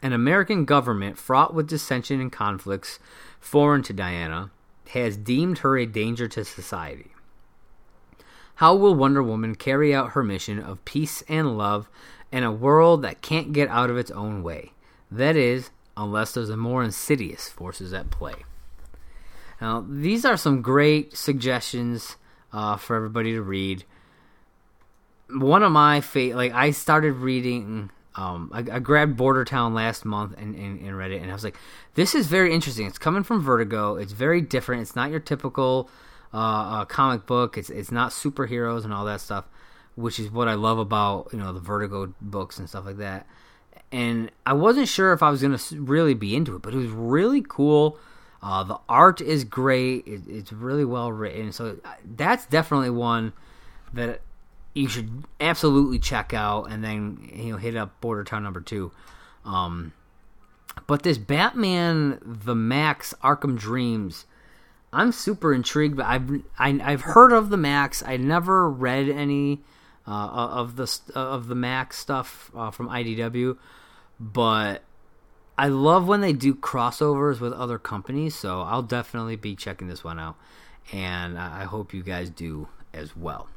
An 0.02 0.12
American 0.12 0.64
government 0.64 1.18
fraught 1.18 1.52
with 1.52 1.68
dissension 1.68 2.20
and 2.20 2.32
conflicts 2.32 2.98
foreign 3.38 3.82
to 3.82 3.92
Diana 3.92 4.50
has 4.90 5.16
deemed 5.16 5.58
her 5.58 5.76
a 5.76 5.86
danger 5.86 6.26
to 6.28 6.44
society. 6.44 7.12
How 8.56 8.74
will 8.74 8.94
Wonder 8.94 9.22
Woman 9.22 9.54
carry 9.54 9.94
out 9.94 10.12
her 10.12 10.22
mission 10.22 10.58
of 10.58 10.84
peace 10.84 11.22
and 11.28 11.56
love 11.56 11.88
in 12.32 12.44
a 12.44 12.52
world 12.52 13.02
that 13.02 13.22
can't 13.22 13.52
get 13.52 13.68
out 13.68 13.90
of 13.90 13.96
its 13.96 14.10
own 14.10 14.42
way? 14.42 14.72
That 15.10 15.36
is, 15.36 15.70
unless 15.96 16.32
there's 16.32 16.50
a 16.50 16.56
more 16.56 16.82
insidious 16.82 17.48
forces 17.48 17.92
at 17.92 18.10
play. 18.10 18.34
Now, 19.60 19.84
these 19.88 20.24
are 20.24 20.36
some 20.36 20.62
great 20.62 21.16
suggestions 21.16 22.16
uh, 22.52 22.76
for 22.76 22.96
everybody 22.96 23.32
to 23.32 23.42
read. 23.42 23.84
One 25.28 25.62
of 25.62 25.72
my 25.72 26.00
favorite, 26.00 26.36
like 26.36 26.52
I 26.52 26.70
started 26.70 27.12
reading, 27.12 27.90
um, 28.20 28.50
I, 28.52 28.58
I, 28.58 28.78
grabbed 28.80 29.16
Border 29.16 29.44
Town 29.44 29.72
last 29.72 30.04
month 30.04 30.34
and, 30.36 30.54
and, 30.54 30.80
and, 30.80 30.96
read 30.96 31.10
it, 31.10 31.22
and 31.22 31.30
I 31.30 31.34
was 31.34 31.44
like, 31.44 31.56
this 31.94 32.14
is 32.14 32.26
very 32.26 32.52
interesting. 32.52 32.86
It's 32.86 32.98
coming 32.98 33.22
from 33.22 33.40
Vertigo. 33.40 33.96
It's 33.96 34.12
very 34.12 34.40
different. 34.40 34.82
It's 34.82 34.94
not 34.94 35.10
your 35.10 35.20
typical 35.20 35.88
uh, 36.34 36.36
uh, 36.36 36.84
comic 36.84 37.26
book. 37.26 37.56
It's 37.56 37.70
it's 37.70 37.90
not 37.90 38.10
superheroes 38.12 38.84
and 38.84 38.92
all 38.92 39.04
that 39.04 39.20
stuff, 39.20 39.46
which 39.94 40.18
is 40.18 40.30
what 40.30 40.48
I 40.48 40.54
love 40.54 40.78
about 40.78 41.28
you 41.32 41.38
know 41.38 41.52
the 41.52 41.60
Vertigo 41.60 42.12
books 42.20 42.58
and 42.58 42.68
stuff 42.68 42.84
like 42.84 42.98
that. 42.98 43.26
And 43.92 44.30
I 44.44 44.52
wasn't 44.52 44.88
sure 44.88 45.12
if 45.12 45.22
I 45.22 45.30
was 45.30 45.40
gonna 45.40 45.58
really 45.72 46.14
be 46.14 46.36
into 46.36 46.54
it, 46.56 46.62
but 46.62 46.74
it 46.74 46.78
was 46.78 46.90
really 46.90 47.42
cool 47.46 47.98
uh, 48.42 48.64
the 48.64 48.78
art 48.88 49.20
is 49.20 49.44
great. 49.44 50.06
It, 50.06 50.22
it's 50.26 50.52
really 50.52 50.84
well 50.84 51.12
written. 51.12 51.52
So 51.52 51.78
that's 52.16 52.46
definitely 52.46 52.90
one 52.90 53.32
that 53.92 54.22
you 54.74 54.88
should 54.88 55.24
absolutely 55.40 55.98
check 55.98 56.32
out, 56.32 56.64
and 56.64 56.82
then 56.84 57.30
you 57.32 57.52
know 57.52 57.58
hit 57.58 57.76
up 57.76 58.00
Border 58.00 58.24
Town 58.24 58.42
number 58.42 58.60
two. 58.60 58.92
Um, 59.44 59.92
but 60.86 61.02
this 61.02 61.18
Batman 61.18 62.18
the 62.22 62.54
Maxx 62.54 63.14
Arkham 63.22 63.58
Dreams, 63.58 64.26
I'm 64.92 65.12
super 65.12 65.52
intrigued. 65.52 65.96
But 65.96 66.06
I've 66.06 66.30
I, 66.58 66.70
have 66.70 66.80
i 66.80 66.90
have 66.90 67.00
heard 67.02 67.32
of 67.32 67.50
the 67.50 67.56
Maxx. 67.56 68.02
I 68.06 68.16
never 68.16 68.70
read 68.70 69.08
any 69.08 69.60
uh, 70.06 70.10
of 70.10 70.76
the 70.76 71.00
of 71.14 71.48
the 71.48 71.54
Maxx 71.54 71.98
stuff 71.98 72.50
uh, 72.54 72.70
from 72.70 72.88
IDW, 72.88 73.58
but 74.18 74.82
I 75.58 75.68
love 75.68 76.06
when 76.06 76.20
they 76.20 76.32
do 76.32 76.54
crossovers 76.54 77.40
with 77.40 77.52
other 77.52 77.78
companies, 77.78 78.34
so 78.34 78.62
I'll 78.62 78.82
definitely 78.82 79.36
be 79.36 79.56
checking 79.56 79.88
this 79.88 80.04
one 80.04 80.18
out, 80.18 80.36
and 80.92 81.38
I 81.38 81.64
hope 81.64 81.92
you 81.92 82.02
guys 82.02 82.30
do 82.30 82.68
as 82.94 83.16
well. 83.16 83.48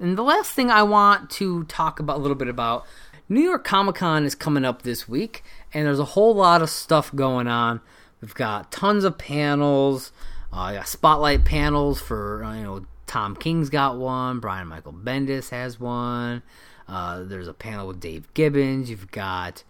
And 0.00 0.16
the 0.16 0.22
last 0.22 0.52
thing 0.52 0.70
I 0.70 0.84
want 0.84 1.28
to 1.30 1.64
talk 1.64 1.98
about 1.98 2.18
a 2.18 2.20
little 2.20 2.36
bit 2.36 2.48
about 2.48 2.86
New 3.28 3.40
York 3.40 3.64
Comic 3.64 3.96
Con 3.96 4.24
is 4.24 4.34
coming 4.34 4.64
up 4.64 4.82
this 4.82 5.08
week, 5.08 5.42
and 5.74 5.86
there's 5.86 5.98
a 5.98 6.04
whole 6.04 6.34
lot 6.34 6.62
of 6.62 6.70
stuff 6.70 7.14
going 7.14 7.48
on. 7.48 7.80
We've 8.20 8.34
got 8.34 8.70
tons 8.70 9.04
of 9.04 9.18
panels, 9.18 10.12
uh, 10.52 10.82
spotlight 10.84 11.44
panels 11.44 12.00
for 12.00 12.44
uh, 12.44 12.54
you 12.54 12.62
know 12.62 12.86
Tom 13.06 13.34
King's 13.34 13.70
got 13.70 13.96
one, 13.96 14.38
Brian 14.38 14.68
Michael 14.68 14.92
Bendis 14.92 15.50
has 15.50 15.80
one. 15.80 16.42
Uh, 16.86 17.24
there's 17.24 17.48
a 17.48 17.54
panel 17.54 17.88
with 17.88 18.00
Dave 18.00 18.32
Gibbons. 18.34 18.88
You've 18.88 19.10
got 19.10 19.64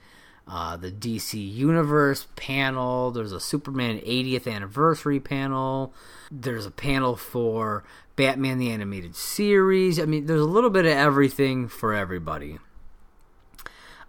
uh, 0.47 0.77
the 0.77 0.93
DC 0.93 1.35
Universe 1.53 2.29
panel. 2.37 3.11
There's 3.11 3.33
a 3.33 3.41
Superman 3.41 3.99
80th 3.99 4.53
anniversary 4.53 5.21
panel. 5.21 5.93
There's 6.31 6.65
a 6.65 6.71
panel 6.71 7.17
for 7.17 7.85
Batman 8.19 8.59
the 8.59 8.71
Animated 8.73 9.15
Series. 9.15 10.01
I 10.01 10.05
mean, 10.05 10.27
there's 10.27 10.41
a 10.41 10.45
little 10.45 10.71
bit 10.71 10.85
of 10.85 10.91
everything 10.91 11.69
for 11.69 11.95
everybody. 11.95 12.59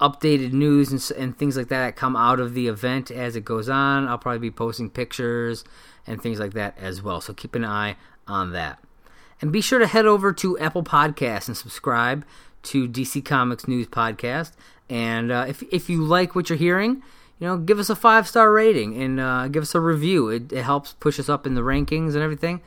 updated 0.00 0.52
news 0.52 0.90
and, 0.90 1.18
and, 1.18 1.38
things 1.38 1.56
like 1.56 1.68
that 1.68 1.84
that 1.84 1.96
come 1.96 2.16
out 2.16 2.40
of 2.40 2.54
the 2.54 2.68
event 2.68 3.10
as 3.10 3.36
it 3.36 3.44
goes 3.44 3.68
on. 3.68 4.08
I'll 4.08 4.18
probably 4.18 4.38
be 4.38 4.50
posting 4.50 4.88
pictures 4.88 5.62
and 6.06 6.22
things 6.22 6.38
like 6.38 6.54
that 6.54 6.76
as 6.78 7.02
well. 7.02 7.20
So 7.20 7.32
keep 7.32 7.54
an 7.54 7.64
eye 7.64 7.96
on 8.26 8.52
that. 8.52 8.78
And 9.40 9.52
be 9.52 9.60
sure 9.60 9.78
to 9.78 9.86
head 9.86 10.06
over 10.06 10.32
to 10.32 10.58
Apple 10.58 10.82
Podcasts 10.82 11.48
and 11.48 11.56
subscribe 11.56 12.24
to 12.64 12.88
DC 12.88 13.24
Comics 13.24 13.68
News 13.68 13.86
Podcast. 13.86 14.52
And 14.88 15.30
uh, 15.30 15.46
if 15.48 15.62
if 15.72 15.90
you 15.90 16.02
like 16.02 16.34
what 16.34 16.48
you're 16.48 16.58
hearing, 16.58 17.02
you 17.38 17.46
know, 17.46 17.58
give 17.58 17.78
us 17.78 17.90
a 17.90 17.96
five 17.96 18.26
star 18.26 18.50
rating 18.50 19.00
and 19.00 19.20
uh, 19.20 19.48
give 19.48 19.62
us 19.62 19.74
a 19.74 19.80
review. 19.80 20.28
It, 20.28 20.52
it 20.52 20.62
helps 20.62 20.94
push 20.94 21.18
us 21.20 21.28
up 21.28 21.46
in 21.46 21.54
the 21.54 21.60
rankings 21.60 22.14
and 22.14 22.22
everything 22.22 22.62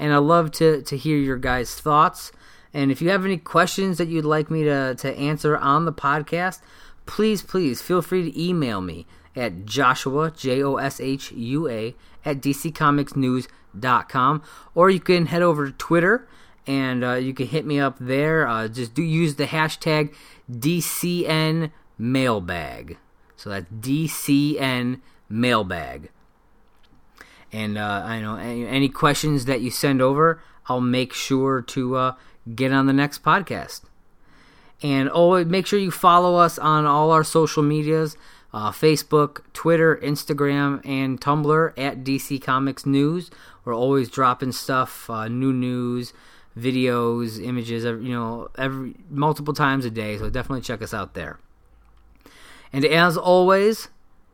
and 0.00 0.14
I 0.14 0.16
love 0.16 0.50
to 0.52 0.82
to 0.82 0.96
hear 0.96 1.18
your 1.18 1.36
guys' 1.36 1.74
thoughts. 1.74 2.32
And 2.72 2.90
if 2.90 3.02
you 3.02 3.10
have 3.10 3.24
any 3.24 3.36
questions 3.36 3.98
that 3.98 4.08
you'd 4.08 4.24
like 4.24 4.50
me 4.50 4.64
to 4.64 4.96
to 4.96 5.16
answer 5.16 5.56
on 5.56 5.84
the 5.84 5.92
podcast, 5.92 6.60
please 7.06 7.42
please 7.42 7.80
feel 7.82 8.02
free 8.02 8.28
to 8.28 8.42
email 8.42 8.80
me 8.80 9.06
at 9.36 9.66
Joshua 9.66 10.32
J 10.32 10.62
O 10.64 10.76
S 10.76 11.00
H 11.00 11.30
U 11.32 11.68
A 11.68 11.94
at 12.24 12.40
dccomicsnews.com 12.40 14.42
or 14.74 14.90
you 14.90 15.00
can 15.00 15.26
head 15.26 15.42
over 15.42 15.66
to 15.66 15.72
Twitter 15.72 16.26
and 16.66 17.04
uh, 17.04 17.14
you 17.14 17.34
can 17.34 17.46
hit 17.46 17.66
me 17.66 17.80
up 17.80 17.96
there. 17.98 18.46
Uh, 18.46 18.68
just 18.68 18.94
do 18.94 19.02
use 19.02 19.36
the 19.36 19.46
hashtag 19.46 20.14
DCN 20.50 21.72
mailbag. 21.98 22.98
So 23.36 23.50
that's 23.50 23.66
DCN 23.72 25.00
mailbag. 25.28 26.10
And 27.52 27.78
uh, 27.78 28.02
I 28.04 28.20
know 28.20 28.36
any, 28.36 28.88
questions 28.88 29.46
that 29.46 29.60
you 29.60 29.70
send 29.70 30.00
over, 30.00 30.42
I'll 30.66 30.80
make 30.80 31.12
sure 31.12 31.62
to 31.62 31.96
uh, 31.96 32.14
get 32.54 32.72
on 32.72 32.86
the 32.86 32.92
next 32.92 33.22
podcast. 33.22 33.82
And 34.82 35.08
always 35.08 35.46
make 35.46 35.66
sure 35.66 35.78
you 35.78 35.90
follow 35.90 36.36
us 36.36 36.58
on 36.58 36.86
all 36.86 37.10
our 37.10 37.24
social 37.24 37.62
medias 37.62 38.16
uh, 38.52 38.70
Facebook, 38.70 39.42
Twitter, 39.52 39.96
Instagram, 40.02 40.84
and 40.86 41.20
Tumblr 41.20 41.72
at 41.78 42.04
DC 42.04 42.42
Comics 42.42 42.84
News. 42.84 43.30
We're 43.64 43.74
always 43.74 44.08
dropping 44.08 44.52
stuff, 44.52 45.08
uh, 45.08 45.28
new 45.28 45.52
news, 45.52 46.12
videos, 46.56 47.42
images, 47.42 47.84
you 47.84 48.14
know, 48.14 48.48
every 48.58 48.96
multiple 49.08 49.54
times 49.54 49.84
a 49.84 49.90
day. 49.90 50.18
So 50.18 50.30
definitely 50.30 50.62
check 50.62 50.82
us 50.82 50.92
out 50.92 51.14
there. 51.14 51.38
And 52.72 52.84
as 52.84 53.16
always, 53.16 53.88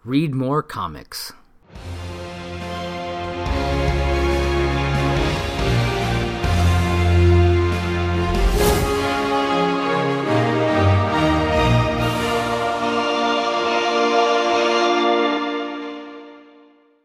read 0.05 0.35
more 0.35 0.63
comics. 0.63 1.33